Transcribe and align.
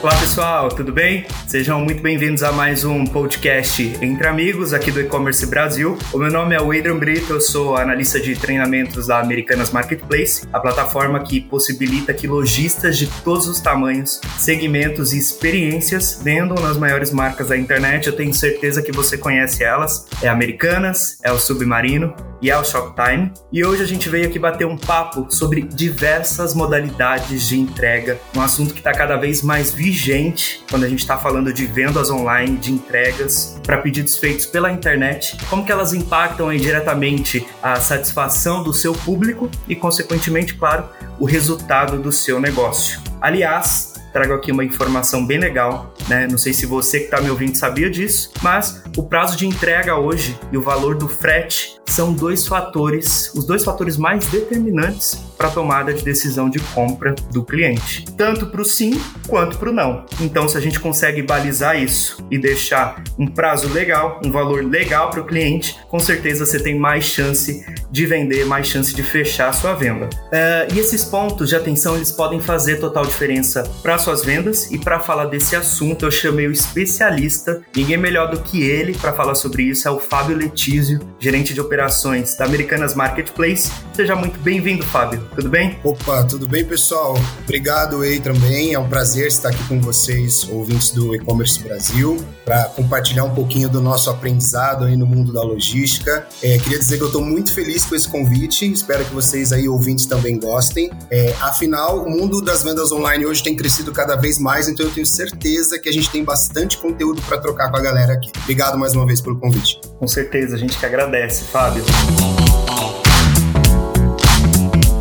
Olá 0.00 0.14
pessoal, 0.14 0.68
tudo 0.68 0.92
bem? 0.92 1.26
Sejam 1.48 1.80
muito 1.80 2.00
bem-vindos 2.00 2.44
a 2.44 2.52
mais 2.52 2.84
um 2.84 3.04
podcast 3.04 3.82
Entre 4.00 4.28
Amigos 4.28 4.72
aqui 4.72 4.92
do 4.92 5.00
E-Commerce 5.00 5.44
Brasil. 5.44 5.98
O 6.12 6.18
meu 6.18 6.30
nome 6.30 6.54
é 6.54 6.58
Adrian 6.58 6.96
Brito, 6.96 7.32
eu 7.32 7.40
sou 7.40 7.76
analista 7.76 8.20
de 8.20 8.36
treinamentos 8.36 9.08
da 9.08 9.18
Americanas 9.18 9.72
Marketplace, 9.72 10.46
a 10.52 10.60
plataforma 10.60 11.24
que 11.24 11.40
possibilita 11.40 12.14
que 12.14 12.28
lojistas 12.28 12.96
de 12.96 13.08
todos 13.24 13.48
os 13.48 13.60
tamanhos, 13.60 14.20
segmentos 14.38 15.12
e 15.12 15.18
experiências 15.18 16.20
vendam 16.22 16.62
nas 16.62 16.76
maiores 16.76 17.10
marcas 17.10 17.48
da 17.48 17.56
internet. 17.56 18.06
Eu 18.06 18.14
tenho 18.14 18.32
certeza 18.32 18.80
que 18.80 18.92
você 18.92 19.18
conhece 19.18 19.64
elas. 19.64 20.06
É 20.22 20.28
Americanas, 20.28 21.18
é 21.24 21.32
o 21.32 21.40
Submarino 21.40 22.14
e 22.40 22.52
é 22.52 22.56
o 22.56 22.62
Shoptime. 22.62 23.32
E 23.52 23.64
hoje 23.64 23.82
a 23.82 23.86
gente 23.86 24.08
veio 24.08 24.28
aqui 24.28 24.38
bater 24.38 24.64
um 24.64 24.76
papo 24.76 25.26
sobre 25.28 25.62
diversas 25.62 26.54
modalidades 26.54 27.48
de 27.48 27.58
entrega, 27.58 28.20
um 28.36 28.40
assunto 28.40 28.72
que 28.72 28.78
está 28.78 28.92
cada 28.92 29.16
vez 29.16 29.42
mais 29.42 29.72
vigente 29.72 29.87
vigente 29.88 30.62
quando 30.68 30.84
a 30.84 30.88
gente 30.88 31.00
está 31.00 31.16
falando 31.16 31.50
de 31.50 31.64
vendas 31.64 32.10
online, 32.10 32.58
de 32.58 32.70
entregas 32.70 33.58
para 33.64 33.78
pedidos 33.78 34.18
feitos 34.18 34.44
pela 34.44 34.70
internet, 34.70 35.34
como 35.48 35.64
que 35.64 35.72
elas 35.72 35.94
impactam 35.94 36.50
aí 36.50 36.60
diretamente 36.60 37.46
a 37.62 37.76
satisfação 37.76 38.62
do 38.62 38.72
seu 38.72 38.92
público 38.92 39.50
e, 39.66 39.74
consequentemente, 39.74 40.54
claro, 40.54 40.90
o 41.18 41.24
resultado 41.24 41.98
do 41.98 42.12
seu 42.12 42.38
negócio. 42.38 43.00
Aliás, 43.18 43.94
trago 44.12 44.34
aqui 44.34 44.52
uma 44.52 44.64
informação 44.64 45.26
bem 45.26 45.38
legal, 45.38 45.94
né? 46.08 46.26
Não 46.30 46.38
sei 46.38 46.52
se 46.52 46.66
você 46.66 47.00
que 47.00 47.04
está 47.06 47.20
me 47.20 47.30
ouvindo 47.30 47.56
sabia 47.56 47.90
disso, 47.90 48.30
mas 48.42 48.82
o 48.96 49.02
prazo 49.02 49.36
de 49.36 49.46
entrega 49.46 49.96
hoje 49.96 50.38
e 50.50 50.56
o 50.56 50.62
valor 50.62 50.96
do 50.96 51.08
frete 51.08 51.78
são 51.86 52.12
dois 52.12 52.46
fatores, 52.46 53.32
os 53.34 53.46
dois 53.46 53.64
fatores 53.64 53.96
mais 53.96 54.26
determinantes 54.26 55.20
para 55.36 55.48
a 55.48 55.50
tomada 55.50 55.94
de 55.94 56.02
decisão 56.02 56.50
de 56.50 56.58
compra 56.58 57.14
do 57.32 57.44
cliente, 57.44 58.04
tanto 58.16 58.46
para 58.46 58.60
o 58.60 58.64
sim 58.64 59.00
quanto 59.26 59.56
para 59.56 59.70
o 59.70 59.72
não. 59.72 60.04
Então, 60.20 60.48
se 60.48 60.58
a 60.58 60.60
gente 60.60 60.78
consegue 60.80 61.22
balizar 61.22 61.80
isso 61.80 62.24
e 62.30 62.38
deixar 62.38 63.02
um 63.18 63.26
prazo 63.26 63.68
legal, 63.68 64.20
um 64.24 64.30
valor 64.30 64.64
legal 64.64 65.10
para 65.10 65.20
o 65.20 65.24
cliente, 65.24 65.78
com 65.88 65.98
certeza 65.98 66.44
você 66.44 66.58
tem 66.60 66.78
mais 66.78 67.04
chance 67.04 67.64
de 67.90 68.06
vender, 68.06 68.44
mais 68.44 68.66
chance 68.66 68.94
de 68.94 69.02
fechar 69.02 69.48
a 69.48 69.52
sua 69.52 69.74
venda. 69.74 70.06
Uh, 70.06 70.74
e 70.74 70.78
esses 70.78 71.04
pontos 71.04 71.48
de 71.48 71.56
atenção 71.56 71.96
eles 71.96 72.10
podem 72.10 72.40
fazer 72.40 72.76
total 72.76 73.04
diferença 73.04 73.62
para 73.82 73.98
suas 73.98 74.24
vendas. 74.24 74.70
E 74.70 74.78
para 74.78 75.00
falar 75.00 75.26
desse 75.26 75.56
assunto, 75.56 75.97
eu 76.04 76.10
chamei 76.10 76.46
o 76.46 76.52
especialista, 76.52 77.62
ninguém 77.74 77.96
melhor 77.96 78.30
do 78.30 78.40
que 78.40 78.62
ele 78.62 78.94
para 78.94 79.12
falar 79.12 79.34
sobre 79.34 79.62
isso 79.64 79.86
é 79.88 79.90
o 79.90 79.98
Fábio 79.98 80.36
Letísio, 80.36 81.00
gerente 81.18 81.54
de 81.54 81.60
operações 81.60 81.78
operações 81.78 82.36
da 82.36 82.44
Americanas 82.44 82.94
Marketplace. 82.94 83.70
Seja 83.94 84.14
muito 84.14 84.38
bem-vindo, 84.40 84.84
Fábio. 84.84 85.20
Tudo 85.34 85.48
bem? 85.48 85.78
Opa, 85.82 86.22
tudo 86.24 86.46
bem, 86.46 86.64
pessoal? 86.64 87.16
Obrigado 87.42 88.02
aí 88.02 88.20
também. 88.20 88.74
É 88.74 88.78
um 88.78 88.88
prazer 88.88 89.26
estar 89.26 89.48
aqui 89.48 89.62
com 89.68 89.80
vocês, 89.80 90.48
ouvintes 90.50 90.90
do 90.90 91.14
E-Commerce 91.14 91.62
Brasil, 91.62 92.16
para 92.44 92.64
compartilhar 92.64 93.24
um 93.24 93.34
pouquinho 93.34 93.68
do 93.68 93.80
nosso 93.80 94.10
aprendizado 94.10 94.84
aí 94.84 94.96
no 94.96 95.06
mundo 95.06 95.32
da 95.32 95.42
logística. 95.42 96.26
É, 96.42 96.58
queria 96.58 96.78
dizer 96.78 96.96
que 96.96 97.02
eu 97.02 97.08
estou 97.08 97.22
muito 97.22 97.52
feliz 97.52 97.84
com 97.84 97.94
esse 97.94 98.08
convite. 98.08 98.70
Espero 98.70 99.04
que 99.04 99.12
vocês 99.12 99.52
aí, 99.52 99.68
ouvintes, 99.68 100.06
também 100.06 100.38
gostem. 100.38 100.90
É, 101.10 101.34
afinal, 101.40 102.04
o 102.04 102.10
mundo 102.10 102.40
das 102.40 102.62
vendas 102.62 102.92
online 102.92 103.26
hoje 103.26 103.42
tem 103.42 103.56
crescido 103.56 103.92
cada 103.92 104.14
vez 104.14 104.38
mais, 104.38 104.68
então 104.68 104.86
eu 104.86 104.92
tenho 104.92 105.06
certeza 105.06 105.78
que 105.78 105.87
a 105.88 105.92
gente 105.92 106.10
tem 106.10 106.24
bastante 106.24 106.76
conteúdo 106.78 107.20
para 107.22 107.38
trocar 107.38 107.70
com 107.70 107.76
a 107.76 107.80
galera 107.80 108.12
aqui. 108.14 108.30
Obrigado 108.42 108.78
mais 108.78 108.94
uma 108.94 109.06
vez 109.06 109.20
pelo 109.20 109.38
convite. 109.38 109.80
Com 109.98 110.06
certeza, 110.06 110.56
a 110.56 110.58
gente 110.58 110.78
que 110.78 110.86
agradece, 110.86 111.44
Fábio. 111.44 111.84